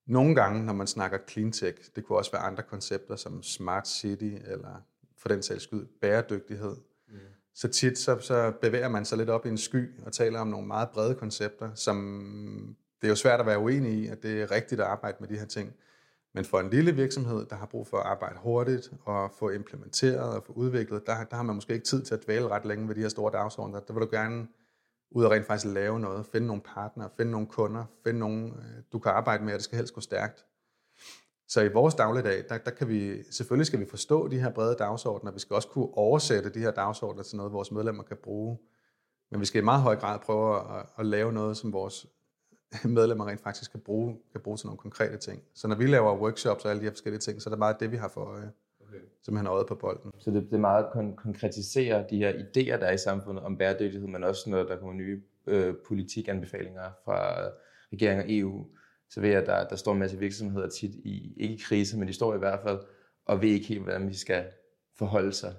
nogle 0.07 0.35
gange, 0.35 0.65
når 0.65 0.73
man 0.73 0.87
snakker 0.87 1.19
clean 1.29 1.53
tech, 1.53 1.79
det 1.97 2.05
kunne 2.05 2.19
også 2.19 2.33
være 2.33 2.43
andre 2.43 2.63
koncepter 2.63 3.17
som 3.17 3.43
smart 3.43 3.89
city 3.89 4.35
eller 4.47 4.83
for 5.19 5.29
den 5.29 5.43
sags 5.43 5.63
skyld, 5.63 5.87
bæredygtighed. 6.01 6.77
Mm. 7.09 7.15
Så 7.55 7.69
tit 7.69 7.99
så, 7.99 8.19
så 8.19 8.53
bevæger 8.63 8.89
man 8.89 9.05
sig 9.05 9.19
lidt 9.19 9.31
op 9.31 9.47
i 9.47 9.49
en 9.49 9.59
sky 9.59 10.01
og 10.07 10.13
taler 10.13 10.41
om 10.41 10.49
nogle 10.49 10.67
meget 10.67 10.91
brede 10.91 11.15
koncepter, 11.15 11.71
som 11.75 12.77
det 13.01 13.07
er 13.07 13.11
jo 13.11 13.17
svært 13.17 13.41
at 13.41 13.47
være 13.47 13.59
uenig 13.59 13.93
i, 13.93 14.07
at 14.07 14.23
det 14.23 14.43
er 14.43 14.51
rigtigt 14.51 14.81
at 14.81 14.87
arbejde 14.87 15.17
med 15.21 15.29
de 15.29 15.39
her 15.39 15.47
ting. 15.47 15.75
Men 16.35 16.45
for 16.45 16.61
en 16.61 16.71
lille 16.71 16.93
virksomhed, 16.93 17.47
der 17.47 17.57
har 17.57 17.67
brug 17.67 17.87
for 17.87 17.97
at 17.97 18.07
arbejde 18.07 18.39
hurtigt 18.39 18.93
og 19.05 19.31
få 19.39 19.51
implementeret 19.51 20.37
og 20.37 20.45
få 20.45 20.53
udviklet, 20.53 21.07
der, 21.07 21.25
der 21.25 21.37
har 21.37 21.43
man 21.43 21.55
måske 21.55 21.73
ikke 21.73 21.87
tid 21.87 22.03
til 22.03 22.15
at 22.15 22.25
dvæle 22.25 22.49
ret 22.49 22.65
længe 22.65 22.89
ved 22.89 22.95
de 22.95 23.01
her 23.01 23.09
store 23.09 23.33
dagsordner. 23.33 23.81
Der 23.81 23.93
vil 23.93 24.03
du 24.03 24.09
gerne 24.11 24.49
ud 25.11 25.25
og 25.25 25.31
rent 25.31 25.47
faktisk 25.47 25.75
lave 25.75 26.01
noget, 26.01 26.27
finde 26.27 26.47
nogle 26.47 26.63
partnere, 26.63 27.11
finde 27.17 27.33
nogle 27.33 27.47
kunder, 27.47 27.85
finde 28.05 28.19
nogle, 28.19 28.47
øh, 28.47 28.83
du 28.93 28.99
kan 28.99 29.13
arbejde 29.13 29.45
med, 29.45 29.53
og 29.53 29.57
det 29.57 29.65
skal 29.65 29.77
helst 29.77 29.95
gå 29.95 30.01
stærkt. 30.01 30.45
Så 31.49 31.61
i 31.61 31.73
vores 31.73 31.95
dagligdag, 31.95 32.45
der, 32.49 32.59
der 32.59 32.71
kan 32.71 32.89
vi, 32.89 33.23
selvfølgelig 33.31 33.67
skal 33.67 33.81
vi 33.81 33.87
forstå 33.87 34.29
de 34.29 34.41
her 34.41 34.51
brede 34.51 34.77
dagsordner, 34.79 35.33
vi 35.33 35.39
skal 35.39 35.55
også 35.55 35.69
kunne 35.69 35.95
oversætte 35.95 36.51
de 36.51 36.59
her 36.59 36.71
dagsordner 36.71 37.23
til 37.23 37.37
noget, 37.37 37.53
vores 37.53 37.73
medlemmer 37.73 38.03
kan 38.03 38.17
bruge. 38.23 38.59
Men 39.31 39.41
vi 39.41 39.47
skal 39.47 39.63
i 39.63 39.65
meget 39.65 39.83
høj 39.83 39.97
grad 39.97 40.19
prøve 40.19 40.79
at, 40.79 40.87
at 40.99 41.07
lave 41.07 41.33
noget, 41.33 41.57
som 41.57 41.73
vores 41.73 42.07
medlemmer 42.85 43.29
rent 43.29 43.41
faktisk 43.41 43.71
kan 43.71 43.81
bruge, 43.81 44.17
kan 44.33 44.41
bruge 44.41 44.57
til 44.57 44.67
nogle 44.67 44.79
konkrete 44.79 45.17
ting. 45.17 45.43
Så 45.55 45.69
når 45.69 45.77
vi 45.77 45.87
laver 45.87 46.19
workshops 46.19 46.65
og 46.65 46.71
alle 46.71 46.81
de 46.81 46.85
her 46.85 46.93
forskellige 46.93 47.21
ting, 47.21 47.43
så 47.43 47.49
er 47.49 47.53
det 47.53 47.59
meget 47.59 47.81
det, 47.81 47.93
vi 47.93 47.97
har 47.97 48.09
for 48.09 48.21
øje. 48.21 48.53
Okay. 48.89 48.99
Simpelthen 49.23 49.47
øjet 49.47 49.67
på 49.67 49.75
bolden. 49.75 50.13
Så 50.19 50.31
det, 50.31 50.43
det 50.43 50.53
er 50.55 50.59
meget 50.59 50.85
at 50.85 50.91
kon- 50.91 51.15
konkretisere 51.15 52.05
de 52.11 52.17
her 52.17 52.33
idéer, 52.33 52.81
der 52.81 52.87
er 52.87 52.93
i 52.93 52.99
samfundet 52.99 53.45
om 53.45 53.57
bæredygtighed, 53.59 54.09
men 54.09 54.25
også 54.25 54.51
når 54.51 54.63
der 54.63 54.77
kommer 54.77 54.95
nye 54.95 55.23
øh, 55.47 55.75
politikanbefalinger 55.89 56.91
fra 57.05 57.49
regeringen 57.93 58.25
og 58.25 58.33
EU, 58.33 58.67
så 59.11 59.21
ved 59.21 59.29
jeg, 59.29 59.41
at 59.41 59.47
der, 59.47 59.69
der 59.69 59.77
står 59.77 59.93
en 59.93 59.99
masse 59.99 60.19
virksomheder 60.19 60.69
tit 60.69 60.95
i, 60.95 61.35
ikke 61.37 61.55
i 61.55 61.61
krise, 61.65 61.99
men 61.99 62.09
de 62.09 62.13
står 62.13 62.35
i 62.35 62.39
hvert 62.39 62.61
fald, 62.63 62.79
og 63.25 63.43
ved 63.43 63.49
ikke 63.49 63.67
helt, 63.67 63.83
hvordan 63.83 64.09
vi 64.09 64.15
skal 64.15 64.45
forholde 64.99 65.33
sig 65.33 65.55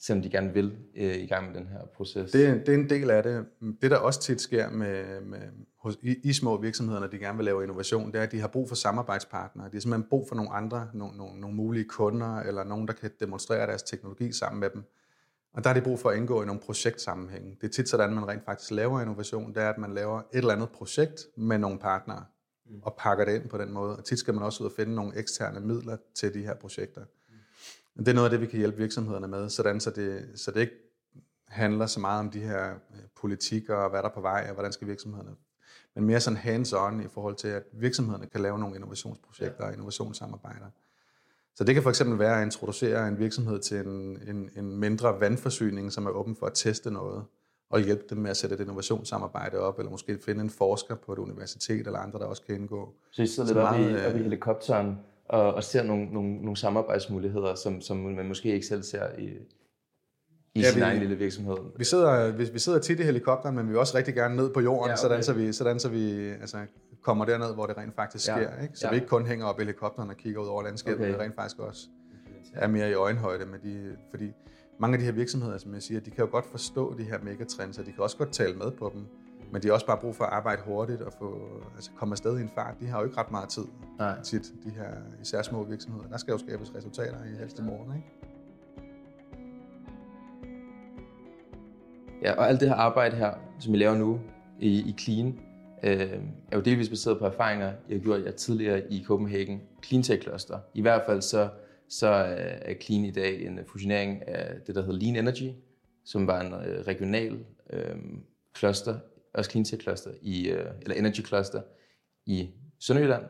selvom 0.00 0.22
de 0.22 0.30
gerne 0.30 0.52
vil 0.52 0.76
øh, 0.96 1.14
i 1.14 1.26
gang 1.26 1.46
med 1.46 1.60
den 1.60 1.66
her 1.66 1.80
proces. 1.96 2.30
Det, 2.30 2.66
det 2.66 2.74
er 2.74 2.78
en 2.78 2.90
del 2.90 3.10
af 3.10 3.22
det. 3.22 3.46
Det, 3.82 3.90
der 3.90 3.96
også 3.96 4.20
tit 4.20 4.40
sker 4.40 4.70
med, 4.70 5.20
med, 5.20 5.40
hos, 5.78 5.98
i, 6.02 6.16
i 6.24 6.32
små 6.32 6.60
virksomheder, 6.60 7.00
når 7.00 7.06
de 7.06 7.18
gerne 7.18 7.36
vil 7.38 7.44
lave 7.44 7.62
innovation, 7.62 8.12
det 8.12 8.18
er, 8.18 8.22
at 8.22 8.32
de 8.32 8.40
har 8.40 8.48
brug 8.48 8.68
for 8.68 8.74
samarbejdspartnere. 8.74 9.66
De 9.66 9.72
har 9.72 9.80
simpelthen 9.80 10.08
brug 10.10 10.28
for 10.28 10.34
nogle 10.34 10.50
andre, 10.50 10.88
nogle, 10.94 11.16
nogle, 11.16 11.40
nogle 11.40 11.56
mulige 11.56 11.84
kunder, 11.84 12.36
eller 12.36 12.64
nogen, 12.64 12.88
der 12.88 12.94
kan 12.94 13.10
demonstrere 13.20 13.66
deres 13.66 13.82
teknologi 13.82 14.32
sammen 14.32 14.60
med 14.60 14.70
dem. 14.70 14.84
Og 15.54 15.64
der 15.64 15.70
har 15.70 15.74
de 15.74 15.80
brug 15.84 15.98
for 15.98 16.10
at 16.10 16.16
indgå 16.16 16.42
i 16.42 16.46
nogle 16.46 16.60
projektsammenhænge. 16.60 17.56
Det 17.60 17.66
er 17.66 17.72
tit 17.72 17.88
sådan, 17.88 18.14
man 18.14 18.28
rent 18.28 18.44
faktisk 18.44 18.70
laver 18.70 19.00
innovation, 19.00 19.54
det 19.54 19.62
er, 19.62 19.70
at 19.70 19.78
man 19.78 19.94
laver 19.94 20.18
et 20.18 20.24
eller 20.32 20.52
andet 20.52 20.68
projekt 20.70 21.20
med 21.36 21.58
nogle 21.58 21.78
partnere, 21.78 22.24
og 22.82 22.94
pakker 22.98 23.24
det 23.24 23.34
ind 23.34 23.48
på 23.48 23.58
den 23.58 23.72
måde. 23.72 23.96
Og 23.96 24.04
tit 24.04 24.18
skal 24.18 24.34
man 24.34 24.42
også 24.42 24.64
ud 24.64 24.68
og 24.68 24.74
finde 24.76 24.94
nogle 24.94 25.18
eksterne 25.18 25.60
midler 25.60 25.96
til 26.14 26.34
de 26.34 26.42
her 26.42 26.54
projekter. 26.54 27.04
Det 27.98 28.08
er 28.08 28.12
noget 28.12 28.26
af 28.26 28.30
det, 28.30 28.40
vi 28.40 28.46
kan 28.46 28.58
hjælpe 28.58 28.78
virksomhederne 28.78 29.28
med, 29.28 29.48
sådan 29.48 29.80
så 29.80 29.90
det, 29.90 30.26
så 30.34 30.50
det 30.50 30.60
ikke 30.60 30.76
handler 31.48 31.86
så 31.86 32.00
meget 32.00 32.20
om 32.20 32.30
de 32.30 32.40
her 32.40 32.70
øh, 32.70 33.00
politikker 33.20 33.74
og 33.74 33.90
hvad 33.90 34.02
der 34.02 34.08
er 34.08 34.14
på 34.14 34.20
vej, 34.20 34.46
og 34.48 34.54
hvordan 34.54 34.72
skal 34.72 34.88
virksomhederne 34.88 35.36
men 35.96 36.04
mere 36.04 36.20
sådan 36.20 36.38
hands-on 36.38 37.04
i 37.04 37.08
forhold 37.08 37.34
til, 37.34 37.48
at 37.48 37.62
virksomhederne 37.72 38.26
kan 38.26 38.40
lave 38.40 38.58
nogle 38.58 38.74
innovationsprojekter 38.74 39.64
og 39.64 39.72
innovationssamarbejder. 39.72 40.66
Så 41.54 41.64
det 41.64 41.74
kan 41.74 41.82
for 41.82 41.90
eksempel 41.90 42.18
være 42.18 42.38
at 42.38 42.44
introducere 42.44 43.08
en 43.08 43.18
virksomhed 43.18 43.58
til 43.58 43.86
en, 43.86 44.18
en, 44.28 44.50
en 44.56 44.76
mindre 44.76 45.20
vandforsyning, 45.20 45.92
som 45.92 46.06
er 46.06 46.10
åben 46.10 46.36
for 46.36 46.46
at 46.46 46.52
teste 46.54 46.90
noget, 46.90 47.24
og 47.70 47.80
hjælpe 47.80 48.04
dem 48.10 48.18
med 48.18 48.30
at 48.30 48.36
sætte 48.36 48.54
et 48.54 48.60
innovationssamarbejde 48.60 49.58
op, 49.58 49.78
eller 49.78 49.90
måske 49.90 50.18
finde 50.24 50.40
en 50.40 50.50
forsker 50.50 50.94
på 50.94 51.12
et 51.12 51.18
universitet 51.18 51.86
eller 51.86 51.98
andre, 51.98 52.18
der 52.18 52.24
også 52.24 52.42
kan 52.42 52.54
indgå. 52.54 52.94
Så 53.10 53.22
I 53.22 53.26
sidder 53.26 53.48
lidt 53.48 53.58
oppe 53.58 53.80
i, 53.80 54.06
op 54.06 54.16
i 54.16 54.22
helikopteren 54.22 54.98
og, 55.28 55.54
og 55.54 55.64
ser 55.64 55.82
nogle, 55.82 56.04
nogle, 56.04 56.36
nogle 56.36 56.56
samarbejdsmuligheder, 56.56 57.54
som, 57.54 57.80
som 57.80 57.96
man 57.96 58.28
måske 58.28 58.54
ikke 58.54 58.66
selv 58.66 58.82
ser 58.82 59.06
i, 59.18 59.24
i 60.54 60.60
ja, 60.60 60.70
sin 60.70 60.76
vi, 60.76 60.80
egen 60.80 60.98
lille 60.98 61.16
virksomhed. 61.16 61.56
Vi 61.78 61.84
sidder, 61.84 62.32
vi, 62.32 62.44
vi 62.52 62.58
sidder 62.58 62.78
tit 62.78 63.00
i 63.00 63.02
helikopteren, 63.02 63.56
men 63.56 63.66
vi 63.66 63.70
vil 63.70 63.78
også 63.78 63.96
rigtig 63.96 64.14
gerne 64.14 64.36
ned 64.36 64.50
på 64.50 64.60
jorden, 64.60 64.88
ja, 64.88 64.92
okay. 64.92 65.02
sådan, 65.02 65.22
så 65.22 65.32
vi, 65.32 65.52
sådan 65.52 65.80
så 65.80 65.88
vi 65.88 66.28
altså, 66.28 66.58
kommer 67.02 67.24
derned, 67.24 67.54
hvor 67.54 67.66
det 67.66 67.76
rent 67.76 67.94
faktisk 67.94 68.28
ja. 68.28 68.36
sker. 68.36 68.62
Ikke? 68.62 68.78
Så 68.78 68.86
ja. 68.86 68.90
vi 68.90 68.96
ikke 68.96 69.08
kun 69.08 69.26
hænger 69.26 69.46
op 69.46 69.60
i 69.60 69.62
helikopteren 69.62 70.10
og 70.10 70.16
kigger 70.16 70.40
ud 70.40 70.46
over 70.46 70.62
landskabet, 70.62 71.00
okay. 71.00 71.10
men 71.10 71.20
rent 71.20 71.34
faktisk 71.34 71.58
også 71.58 71.88
er 72.54 72.68
mere 72.68 72.90
i 72.90 72.94
øjenhøjde 72.94 73.46
med 73.46 73.58
de, 73.58 73.96
fordi 74.10 74.32
mange 74.78 74.94
af 74.94 74.98
de 74.98 75.04
her 75.04 75.12
virksomheder, 75.12 75.58
som 75.58 75.74
jeg 75.74 75.82
siger, 75.82 76.00
de 76.00 76.10
kan 76.10 76.24
jo 76.24 76.30
godt 76.30 76.46
forstå 76.46 76.98
de 76.98 77.02
her 77.04 77.18
megatrends, 77.22 77.78
og 77.78 77.86
de 77.86 77.92
kan 77.92 78.02
også 78.02 78.16
godt 78.16 78.32
tale 78.32 78.54
med 78.54 78.70
på 78.70 78.90
dem. 78.94 79.06
Men 79.52 79.62
de 79.62 79.66
har 79.66 79.74
også 79.74 79.86
bare 79.86 79.98
brug 80.00 80.16
for 80.16 80.24
at 80.24 80.32
arbejde 80.32 80.62
hurtigt 80.62 81.02
og 81.02 81.12
få, 81.18 81.62
altså 81.74 81.90
komme 81.96 82.12
afsted 82.12 82.38
i 82.38 82.42
en 82.42 82.50
fart. 82.54 82.74
De 82.80 82.86
har 82.86 82.98
jo 82.98 83.04
ikke 83.04 83.16
ret 83.16 83.30
meget 83.30 83.48
tid 83.48 83.64
Nej. 83.98 84.22
tit, 84.22 84.52
de 84.64 84.70
her 84.70 84.90
især 85.22 85.42
små 85.42 85.64
virksomheder. 85.64 86.08
Der 86.08 86.16
skal 86.16 86.32
jo 86.32 86.38
skabes 86.38 86.74
resultater 86.74 87.24
i 87.24 87.36
helst 87.38 87.58
i 87.58 87.62
morgen. 87.62 87.96
Ikke? 87.96 88.06
Ja, 92.22 92.32
og 92.32 92.48
alt 92.48 92.60
det 92.60 92.68
her 92.68 92.76
arbejde 92.76 93.16
her, 93.16 93.34
som 93.58 93.72
vi 93.72 93.78
laver 93.78 93.94
nu 93.94 94.20
i, 94.60 94.78
i 94.78 94.94
Clean, 95.00 95.38
øh, 95.82 96.22
er 96.52 96.56
jo 96.56 96.60
delvis 96.60 96.88
baseret 96.88 97.18
på 97.18 97.26
erfaringer, 97.26 97.72
jeg 97.88 98.00
gjort 98.00 98.24
jeg 98.24 98.34
tidligere 98.34 98.92
i 98.92 99.04
Copenhagen 99.06 99.60
Cleantech 99.84 100.22
Cluster. 100.22 100.58
I 100.74 100.80
hvert 100.80 101.02
fald 101.06 101.22
så, 101.22 101.48
så 101.88 102.06
er 102.06 102.74
Clean 102.82 103.04
i 103.04 103.10
dag 103.10 103.46
en 103.46 103.58
fusionering 103.66 104.28
af 104.28 104.60
det, 104.66 104.74
der 104.74 104.80
hedder 104.82 104.98
Lean 104.98 105.16
Energy, 105.16 105.50
som 106.04 106.26
var 106.26 106.40
en 106.40 106.52
øh, 106.52 106.86
regional 106.86 107.44
øh, 107.72 107.96
cluster 108.56 108.98
også 109.36 109.50
Cleantech 109.50 109.82
Cluster, 109.82 110.10
i, 110.22 110.48
øh, 110.48 110.66
eller 110.82 110.96
Energy 110.96 111.26
Cluster 111.26 111.62
i 112.26 112.50
Sønderjylland, 112.78 113.24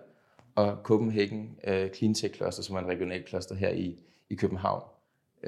og 0.56 0.78
Copenhagen 0.82 1.58
uh, 1.68 1.90
Cleantech 1.94 2.34
Cluster, 2.34 2.62
som 2.62 2.76
er 2.76 2.80
en 2.80 2.86
regional 2.86 3.26
cluster 3.28 3.54
her 3.54 3.70
i, 3.70 3.98
i 4.30 4.34
København. 4.34 4.82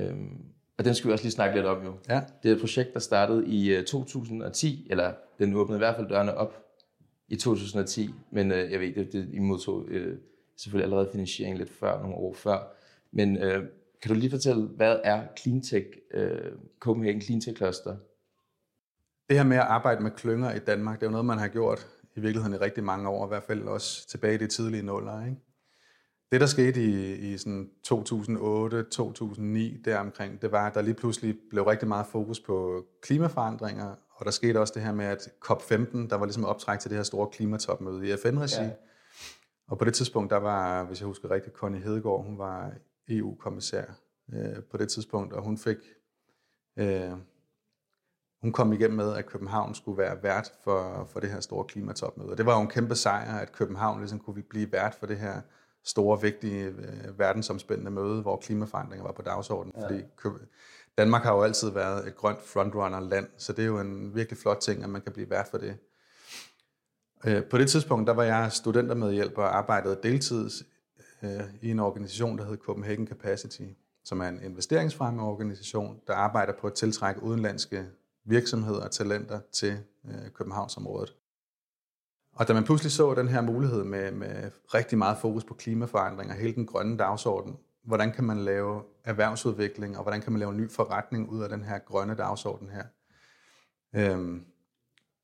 Um, 0.00 0.44
og 0.78 0.84
den 0.84 0.94
skal 0.94 1.08
vi 1.08 1.12
også 1.12 1.24
lige 1.24 1.32
snakke 1.32 1.56
lidt 1.56 1.66
om 1.66 1.84
jo. 1.84 1.94
Ja. 2.08 2.20
Det 2.42 2.50
er 2.50 2.54
et 2.54 2.60
projekt, 2.60 2.94
der 2.94 3.00
startede 3.00 3.46
i 3.46 3.78
uh, 3.78 3.84
2010, 3.84 4.86
eller 4.90 5.12
den 5.38 5.54
åbnede 5.54 5.76
i 5.76 5.78
hvert 5.78 5.96
fald 5.96 6.08
dørene 6.08 6.34
op 6.34 6.64
i 7.28 7.36
2010, 7.36 8.10
men 8.30 8.50
uh, 8.50 8.56
jeg 8.56 8.80
ved, 8.80 8.94
det, 8.94 9.12
det 9.12 9.28
I 9.32 9.38
modtog 9.38 9.76
uh, 9.76 10.16
selvfølgelig 10.56 10.84
allerede 10.84 11.08
finansiering 11.12 11.58
lidt 11.58 11.70
før, 11.70 12.00
nogle 12.00 12.16
år 12.16 12.32
før. 12.32 12.74
Men 13.12 13.36
uh, 13.36 13.62
kan 14.02 14.08
du 14.08 14.14
lige 14.14 14.30
fortælle, 14.30 14.62
hvad 14.62 15.00
er 15.04 15.22
Cleantech, 15.40 15.86
uh, 16.14 16.58
Copenhagen 16.78 17.20
Cleantech 17.20 17.56
Cluster? 17.56 17.96
Det 19.28 19.36
her 19.36 19.44
med 19.44 19.56
at 19.56 19.62
arbejde 19.62 20.02
med 20.02 20.10
klynger 20.10 20.54
i 20.54 20.58
Danmark, 20.58 21.00
det 21.00 21.06
er 21.06 21.10
jo 21.10 21.12
noget, 21.12 21.26
man 21.26 21.38
har 21.38 21.48
gjort 21.48 21.86
i 22.16 22.20
virkeligheden 22.20 22.54
i 22.54 22.58
rigtig 22.58 22.84
mange 22.84 23.08
år, 23.08 23.26
i 23.26 23.28
hvert 23.28 23.42
fald 23.42 23.62
også 23.62 24.08
tilbage 24.08 24.34
i 24.34 24.38
de 24.38 24.46
tidlige 24.46 24.82
nuller. 24.82 25.24
Ikke? 25.24 25.36
Det, 26.32 26.40
der 26.40 26.46
skete 26.46 26.84
i, 26.84 27.14
i 27.14 27.38
sådan 27.38 27.70
2008-2009 27.88 29.82
deromkring, 29.84 30.42
det 30.42 30.52
var, 30.52 30.66
at 30.66 30.74
der 30.74 30.82
lige 30.82 30.94
pludselig 30.94 31.36
blev 31.50 31.64
rigtig 31.64 31.88
meget 31.88 32.06
fokus 32.06 32.40
på 32.40 32.84
klimaforandringer, 33.02 33.94
og 34.10 34.24
der 34.24 34.30
skete 34.30 34.60
også 34.60 34.72
det 34.76 34.82
her 34.82 34.92
med, 34.92 35.04
at 35.04 35.28
COP15, 35.44 36.08
der 36.08 36.14
var 36.14 36.26
ligesom 36.26 36.44
optræk 36.44 36.78
til 36.78 36.90
det 36.90 36.98
her 36.98 37.02
store 37.02 37.28
klimatopmøde 37.32 38.08
i 38.08 38.16
FN-regi. 38.16 38.62
Ja. 38.62 38.70
Og 39.68 39.78
på 39.78 39.84
det 39.84 39.94
tidspunkt, 39.94 40.30
der 40.30 40.36
var, 40.36 40.84
hvis 40.84 41.00
jeg 41.00 41.06
husker 41.06 41.30
rigtigt, 41.30 41.56
Connie 41.56 41.80
Hedegaard, 41.80 42.24
hun 42.24 42.38
var 42.38 42.72
EU-kommissær 43.08 43.84
øh, 44.32 44.62
på 44.70 44.76
det 44.76 44.88
tidspunkt, 44.88 45.32
og 45.32 45.42
hun 45.42 45.58
fik 45.58 45.78
øh, 46.78 47.12
hun 48.42 48.52
kom 48.52 48.72
igennem 48.72 48.96
med, 48.96 49.14
at 49.14 49.26
København 49.26 49.74
skulle 49.74 49.98
være 49.98 50.22
vært 50.22 50.52
for, 50.64 51.08
for 51.12 51.20
det 51.20 51.30
her 51.30 51.40
store 51.40 51.64
klimatopmøde. 51.64 52.30
Og 52.30 52.38
det 52.38 52.46
var 52.46 52.54
jo 52.54 52.60
en 52.60 52.68
kæmpe 52.68 52.94
sejr, 52.94 53.38
at 53.38 53.52
København 53.52 53.98
ligesom 53.98 54.18
kunne 54.18 54.42
blive 54.42 54.72
vært 54.72 54.94
for 54.94 55.06
det 55.06 55.18
her 55.18 55.40
store, 55.84 56.20
vigtige, 56.20 56.64
øh, 56.64 57.18
verdensomspændende 57.18 57.90
møde, 57.90 58.22
hvor 58.22 58.36
klimaforandringer 58.36 59.04
var 59.06 59.12
på 59.12 59.22
dagsordenen. 59.22 59.74
Ja. 59.76 59.84
Fordi 59.84 60.02
Danmark 60.98 61.22
har 61.22 61.34
jo 61.34 61.42
altid 61.42 61.70
været 61.70 62.08
et 62.08 62.16
grønt 62.16 62.42
frontrunner-land, 62.42 63.26
så 63.36 63.52
det 63.52 63.62
er 63.62 63.66
jo 63.66 63.80
en 63.80 64.14
virkelig 64.14 64.38
flot 64.38 64.58
ting, 64.60 64.82
at 64.82 64.90
man 64.90 65.00
kan 65.00 65.12
blive 65.12 65.30
vært 65.30 65.48
for 65.50 65.58
det. 65.58 65.76
Øh, 67.24 67.44
på 67.44 67.58
det 67.58 67.70
tidspunkt, 67.70 68.06
der 68.06 68.14
var 68.14 68.22
jeg 68.22 68.52
studentermedhjælper 68.52 69.42
og 69.42 69.56
arbejdede 69.56 69.98
deltids 70.02 70.62
øh, 71.22 71.30
i 71.62 71.70
en 71.70 71.78
organisation, 71.78 72.38
der 72.38 72.44
hed 72.44 72.56
Copenhagen 72.56 73.06
Capacity, 73.06 73.62
som 74.04 74.20
er 74.20 74.28
en 74.28 74.42
investeringsfremme 74.42 75.22
organisation, 75.22 76.00
der 76.06 76.14
arbejder 76.14 76.52
på 76.60 76.66
at 76.66 76.74
tiltrække 76.74 77.22
udenlandske 77.22 77.86
virksomheder 78.28 78.80
og 78.80 78.90
talenter 78.90 79.40
til 79.52 79.78
øh, 80.04 80.30
Københavnsområdet. 80.34 81.14
Og 82.32 82.48
da 82.48 82.52
man 82.52 82.64
pludselig 82.64 82.92
så 82.92 83.14
den 83.14 83.28
her 83.28 83.40
mulighed 83.40 83.84
med, 83.84 84.12
med 84.12 84.50
rigtig 84.74 84.98
meget 84.98 85.18
fokus 85.18 85.44
på 85.44 85.54
klimaforandringer, 85.54 86.34
hele 86.34 86.54
den 86.54 86.66
grønne 86.66 86.96
dagsorden, 86.96 87.56
hvordan 87.84 88.12
kan 88.12 88.24
man 88.24 88.38
lave 88.38 88.82
erhvervsudvikling, 89.04 89.96
og 89.96 90.02
hvordan 90.02 90.20
kan 90.20 90.32
man 90.32 90.38
lave 90.38 90.50
en 90.50 90.56
ny 90.56 90.70
forretning 90.70 91.28
ud 91.28 91.42
af 91.42 91.48
den 91.48 91.64
her 91.64 91.78
grønne 91.78 92.14
dagsorden 92.14 92.70
her. 92.70 92.84
Øhm, 93.94 94.44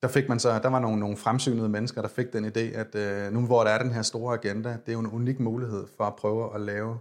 der 0.03 0.09
fik 0.09 0.29
man 0.29 0.39
så, 0.39 0.59
der 0.59 0.69
var 0.69 0.79
nogle, 0.79 1.01
nogle 1.01 1.17
fremsynede 1.17 1.69
mennesker, 1.69 2.03
der 2.03 2.09
fik 2.09 2.33
den 2.33 2.45
idé, 2.45 2.61
at 2.61 2.95
øh, 2.95 3.33
nu 3.33 3.47
hvor 3.47 3.65
der 3.65 3.71
er 3.71 3.83
den 3.83 3.93
her 3.93 4.03
store 4.03 4.35
agenda, 4.35 4.69
det 4.69 4.89
er 4.89 4.93
jo 4.93 5.01
en 5.01 5.11
unik 5.11 5.41
mulighed 5.41 5.87
for 5.97 6.05
at 6.05 6.17
prøve 6.17 6.55
at 6.55 6.61
lave 6.61 6.99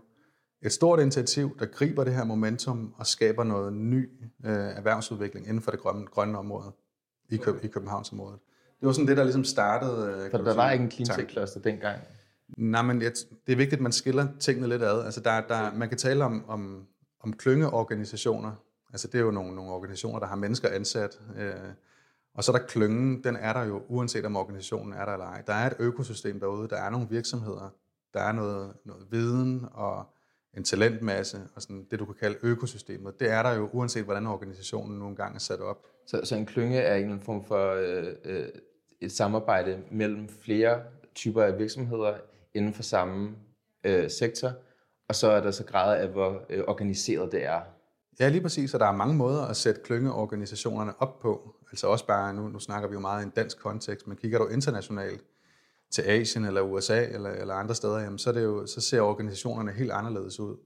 et 0.64 0.72
stort 0.72 1.00
initiativ, 1.00 1.58
der 1.60 1.66
griber 1.66 2.04
det 2.04 2.14
her 2.14 2.24
momentum 2.24 2.94
og 2.98 3.08
skaber 3.08 3.44
noget 3.44 3.74
ny 3.74 4.10
øh, 4.46 4.52
erhvervsudvikling 4.52 5.48
inden 5.48 5.62
for 5.62 5.72
det 5.72 5.80
grønne, 5.80 6.06
grønne 6.06 6.38
område 6.38 6.72
i, 7.30 7.38
Køb, 7.38 7.64
i 7.64 7.68
Københavnsområdet. 7.68 8.40
Det 8.80 8.88
var 8.88 8.94
sådan 8.94 9.08
det, 9.08 9.18
der 9.18 9.24
ligesom 9.24 9.44
startede... 9.44 10.24
Øh, 10.26 10.32
for 10.32 10.38
der 10.38 10.56
var 10.56 10.72
ikke 10.72 10.84
en 10.84 10.92
cleantech 10.92 11.30
cluster 11.30 11.60
dengang? 11.60 12.00
Nej, 12.58 12.82
men 12.82 13.02
det 13.02 13.26
er 13.48 13.56
vigtigt, 13.56 13.74
at 13.74 13.82
man 13.82 13.92
skiller 13.92 14.28
tingene 14.40 14.68
lidt 14.68 14.84
ad. 14.84 15.06
Altså 15.06 15.20
der, 15.20 15.42
der, 15.42 15.74
man 15.74 15.90
kan 15.90 15.98
tale 15.98 16.24
om, 16.26 16.44
om, 16.48 16.88
om 17.20 17.34
klyngeorganisationer. 17.34 18.52
Altså 18.94 19.08
det 19.08 19.20
er 19.20 19.24
jo 19.24 19.32
nogle, 19.32 19.56
nogle 19.56 19.72
organisationer, 19.72 20.20
der 20.20 20.28
har 20.28 20.36
mennesker 20.36 20.70
ansat. 20.70 21.20
Øh, 21.38 21.54
og 22.36 22.44
så 22.44 22.52
er 22.52 22.58
der 22.58 22.66
klyngen, 22.66 23.24
den 23.24 23.36
er 23.36 23.54
der 23.54 23.64
jo, 23.64 23.82
uanset 23.88 24.26
om 24.26 24.36
organisationen 24.36 24.94
er 24.94 25.06
der 25.06 25.14
eller 25.14 25.26
ej. 25.26 25.42
Der 25.48 25.54
er 25.54 25.68
et 25.68 25.76
økosystem 25.80 26.40
derude, 26.40 26.70
der 26.70 26.78
er 26.78 26.90
nogle 26.90 27.08
virksomheder, 27.10 27.70
der 28.14 28.20
er 28.20 28.32
noget, 28.32 28.74
noget 28.86 29.06
viden 29.12 29.66
og 29.72 30.13
en 30.58 30.64
talentmasse, 30.64 31.38
og 31.56 31.62
sådan 31.62 31.88
det, 31.92 32.00
du 32.00 32.06
kan 32.06 32.16
kalde 32.16 32.38
økosystemet. 32.42 33.20
Det 33.20 33.30
er 33.32 33.44
der 33.44 33.54
jo, 33.54 33.70
uanset 33.74 34.04
hvordan 34.04 34.28
organisationen 34.28 35.00
nogle 35.00 35.16
gange 35.16 35.36
er 35.36 35.40
sat 35.40 35.60
op. 35.60 35.86
Så, 36.08 36.22
så 36.24 36.36
en 36.36 36.46
klynge 36.46 36.78
er 36.78 36.96
en 36.96 37.20
form 37.20 37.46
for 37.46 37.74
øh, 37.74 38.16
øh, 38.26 38.48
et 39.02 39.12
samarbejde 39.12 39.84
mellem 39.92 40.30
flere 40.30 40.82
typer 41.16 41.44
af 41.44 41.60
virksomheder 41.60 42.14
inden 42.54 42.74
for 42.74 42.84
samme 42.84 43.36
øh, 43.84 44.10
sektor, 44.10 44.52
og 45.10 45.16
så 45.16 45.28
er 45.28 45.42
der 45.42 45.52
så 45.52 45.64
grader 45.64 45.96
af, 45.96 46.08
hvor 46.08 46.46
øh, 46.50 46.64
organiseret 46.68 47.32
det 47.32 47.46
er. 47.46 47.62
Ja, 48.20 48.30
lige 48.30 48.42
præcis, 48.42 48.74
og 48.74 48.80
der 48.80 48.86
er 48.86 48.92
mange 48.92 49.16
måder 49.16 49.46
at 49.46 49.56
sætte 49.56 49.82
klyngeorganisationerne 49.82 51.02
op 51.02 51.20
på. 51.20 51.56
Altså 51.72 51.88
også 51.88 52.08
bare, 52.08 52.34
nu, 52.34 52.48
nu 52.48 52.60
snakker 52.60 52.90
vi 52.90 52.94
jo 52.94 53.00
meget 53.00 53.22
i 53.22 53.26
en 53.26 53.30
dansk 53.30 53.60
kontekst, 53.60 54.08
men 54.08 54.18
kigger 54.18 54.40
du 54.40 54.48
internationalt 54.48 55.24
til 55.94 56.02
Asien 56.02 56.46
eller 56.46 56.62
USA 56.62 57.06
eller, 57.06 57.30
eller 57.30 57.54
andre 57.54 57.76
steder, 57.76 58.00
jamen, 58.00 58.20
så, 58.20 58.30
er 58.30 58.34
det 58.34 58.44
jo, 58.44 58.66
så 58.66 58.82
ser 58.82 59.02
organisationerne 59.02 59.72
helt 59.72 59.92
anderledes 59.92 60.40
ud. 60.40 60.58